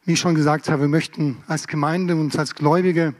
wie 0.05 0.15
ich 0.15 0.21
schon 0.21 0.35
gesagt 0.35 0.69
habe, 0.69 0.83
wir 0.83 0.89
möchten 0.89 1.37
als 1.47 1.69
Gemeinde 1.69 2.17
und 2.17 2.37
als 2.37 2.57
Gläubige 2.57 3.15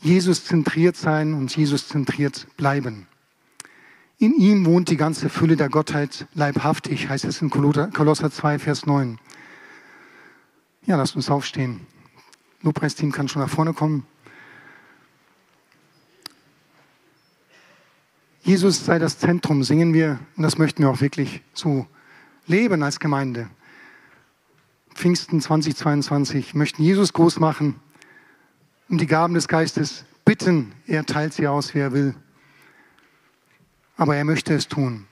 Jesus 0.00 0.44
zentriert 0.44 0.96
sein 0.96 1.32
und 1.32 1.56
Jesus 1.56 1.88
zentriert 1.88 2.46
bleiben. 2.58 3.06
In 4.18 4.34
ihm 4.34 4.66
wohnt 4.66 4.90
die 4.90 4.98
ganze 4.98 5.30
Fülle 5.30 5.56
der 5.56 5.70
Gottheit 5.70 6.26
leibhaftig, 6.34 7.08
heißt 7.08 7.24
es 7.24 7.40
in 7.40 7.48
Kolosser 7.48 8.30
2, 8.30 8.58
Vers 8.58 8.84
9. 8.84 9.18
Ja, 10.84 10.96
lasst 10.96 11.16
uns 11.16 11.30
aufstehen. 11.30 11.80
Lobpreisteam 12.60 13.10
kann 13.10 13.28
schon 13.28 13.40
nach 13.40 13.48
vorne 13.48 13.72
kommen. 13.72 14.06
Jesus 18.44 18.84
sei 18.84 18.98
das 18.98 19.18
Zentrum, 19.18 19.64
singen 19.64 19.94
wir. 19.94 20.18
Und 20.36 20.42
das 20.42 20.58
möchten 20.58 20.82
wir 20.82 20.90
auch 20.90 21.00
wirklich 21.00 21.40
so 21.54 21.86
leben 22.46 22.82
als 22.82 23.00
Gemeinde. 23.00 23.48
Pfingsten 24.94 25.40
2022 25.40 26.54
möchten 26.54 26.82
Jesus 26.82 27.14
groß 27.14 27.40
machen 27.40 27.80
und 28.90 29.00
die 29.00 29.06
Gaben 29.06 29.32
des 29.32 29.48
Geistes 29.48 30.04
bitten. 30.26 30.72
Er 30.86 31.06
teilt 31.06 31.32
sie 31.32 31.48
aus, 31.48 31.74
wie 31.74 31.78
er 31.78 31.92
will. 31.92 32.14
Aber 33.96 34.14
er 34.14 34.26
möchte 34.26 34.52
es 34.52 34.68
tun. 34.68 35.06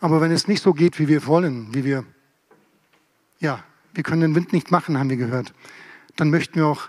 Aber 0.00 0.20
wenn 0.20 0.32
es 0.32 0.48
nicht 0.48 0.64
so 0.64 0.74
geht, 0.74 0.98
wie 0.98 1.06
wir 1.06 1.26
wollen, 1.26 1.72
wie 1.74 1.84
wir, 1.84 2.04
ja, 3.38 3.62
wir 3.94 4.02
können 4.02 4.22
den 4.22 4.34
Wind 4.34 4.52
nicht 4.52 4.72
machen, 4.72 4.98
haben 4.98 5.10
wir 5.10 5.16
gehört, 5.16 5.54
dann 6.16 6.30
möchten 6.30 6.56
wir 6.56 6.66
auch 6.66 6.88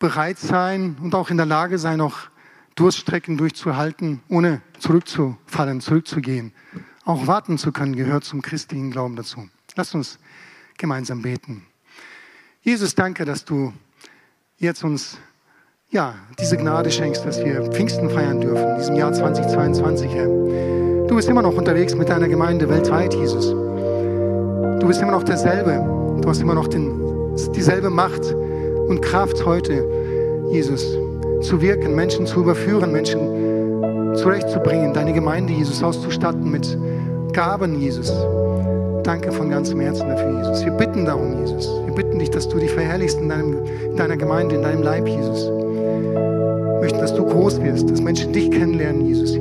bereit 0.00 0.40
sein 0.40 0.96
und 1.00 1.14
auch 1.14 1.30
in 1.30 1.36
der 1.36 1.46
Lage 1.46 1.78
sein, 1.78 2.00
auch 2.00 2.16
Durststrecken 2.74 3.36
durchzuhalten, 3.36 4.20
ohne 4.28 4.60
zurückzufallen, 4.78 5.80
zurückzugehen. 5.80 6.52
Auch 7.04 7.26
warten 7.26 7.58
zu 7.58 7.70
können, 7.70 7.94
gehört 7.94 8.24
zum 8.24 8.42
christlichen 8.42 8.90
Glauben 8.90 9.14
dazu. 9.14 9.48
Lass 9.76 9.94
uns 9.94 10.18
gemeinsam 10.78 11.22
beten. 11.22 11.66
Jesus, 12.62 12.94
danke, 12.94 13.24
dass 13.24 13.44
du 13.44 13.72
jetzt 14.58 14.82
uns 14.82 15.18
ja, 15.90 16.14
diese 16.40 16.56
Gnade 16.56 16.90
schenkst, 16.90 17.24
dass 17.24 17.44
wir 17.44 17.70
Pfingsten 17.70 18.10
feiern 18.10 18.40
dürfen, 18.40 18.70
in 18.70 18.76
diesem 18.78 18.96
Jahr 18.96 19.12
2022, 19.12 20.12
Herr. 20.12 20.26
Du 20.26 21.14
bist 21.14 21.28
immer 21.28 21.42
noch 21.42 21.54
unterwegs 21.54 21.94
mit 21.94 22.08
deiner 22.08 22.26
Gemeinde 22.26 22.68
weltweit, 22.68 23.14
Jesus. 23.14 23.50
Du 23.50 24.86
bist 24.86 25.00
immer 25.00 25.12
noch 25.12 25.22
derselbe. 25.22 26.18
Du 26.20 26.28
hast 26.28 26.40
immer 26.40 26.54
noch 26.54 26.66
den, 26.66 27.36
dieselbe 27.54 27.90
Macht 27.90 28.22
und 28.88 29.02
Kraft 29.02 29.44
heute, 29.44 29.84
Jesus 30.50 31.03
zu 31.44 31.60
wirken, 31.60 31.94
Menschen 31.94 32.26
zu 32.26 32.40
überführen, 32.40 32.90
Menschen 32.90 34.16
zurechtzubringen, 34.16 34.94
deine 34.94 35.12
Gemeinde, 35.12 35.52
Jesus, 35.52 35.82
auszustatten 35.82 36.50
mit 36.50 36.76
Gaben, 37.32 37.78
Jesus. 37.78 38.12
Danke 39.02 39.30
von 39.30 39.50
ganzem 39.50 39.80
Herzen 39.80 40.08
dafür, 40.08 40.38
Jesus. 40.38 40.64
Wir 40.64 40.72
bitten 40.72 41.04
darum, 41.04 41.38
Jesus. 41.40 41.68
Wir 41.84 41.94
bitten 41.94 42.18
dich, 42.18 42.30
dass 42.30 42.48
du 42.48 42.58
dich 42.58 42.70
verherrlichst 42.70 43.20
in, 43.20 43.28
deinem, 43.28 43.58
in 43.90 43.96
deiner 43.96 44.16
Gemeinde, 44.16 44.54
in 44.54 44.62
deinem 44.62 44.82
Leib, 44.82 45.06
Jesus. 45.06 45.46
Wir 45.46 46.78
möchten, 46.80 46.98
dass 47.00 47.14
du 47.14 47.24
groß 47.24 47.62
wirst, 47.62 47.90
dass 47.90 48.00
Menschen 48.00 48.32
dich 48.32 48.50
kennenlernen, 48.50 49.06
Jesus. 49.06 49.34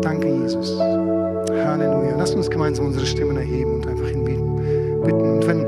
Danke, 0.00 0.28
Jesus. 0.28 0.78
Halleluja. 0.80 2.14
Lass 2.16 2.34
uns 2.34 2.48
gemeinsam 2.48 2.86
unsere 2.86 3.04
Stimmen 3.04 3.36
erheben 3.36 3.74
und 3.74 3.86
einfach 3.86 4.06
hinbeten. 4.06 5.02
Bitten. 5.04 5.32
Und 5.32 5.46
wenn, 5.46 5.66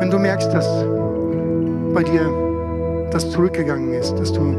wenn 0.00 0.10
du 0.10 0.18
merkst, 0.18 0.52
dass 0.52 0.66
bei 1.94 2.04
dir 2.04 2.47
das 3.10 3.30
zurückgegangen 3.30 3.92
ist, 3.92 4.14
dass 4.14 4.32
du 4.32 4.54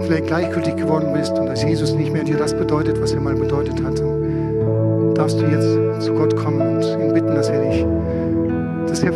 vielleicht 0.00 0.26
gleichgültig 0.26 0.76
geworden 0.76 1.12
bist 1.14 1.32
und 1.38 1.46
dass 1.46 1.62
Jesus 1.62 1.94
nicht 1.94 2.12
mehr 2.12 2.24
dir 2.24 2.36
das 2.36 2.52
bedeutet, 2.52 3.00
was 3.00 3.12
er 3.12 3.20
mal 3.20 3.34
bedeutet 3.34 3.82
hat, 3.82 4.02
darfst 5.16 5.40
du 5.40 5.46
jetzt 5.46 6.04
zu 6.04 6.12
Gott 6.12 6.36
kommen 6.36 6.60
und 6.60 6.82
ihn 6.82 7.14
bitten, 7.14 7.34
dass 7.34 7.48
er 7.48 7.62
dich, 7.62 7.86
dass 8.88 9.02
er 9.02 9.12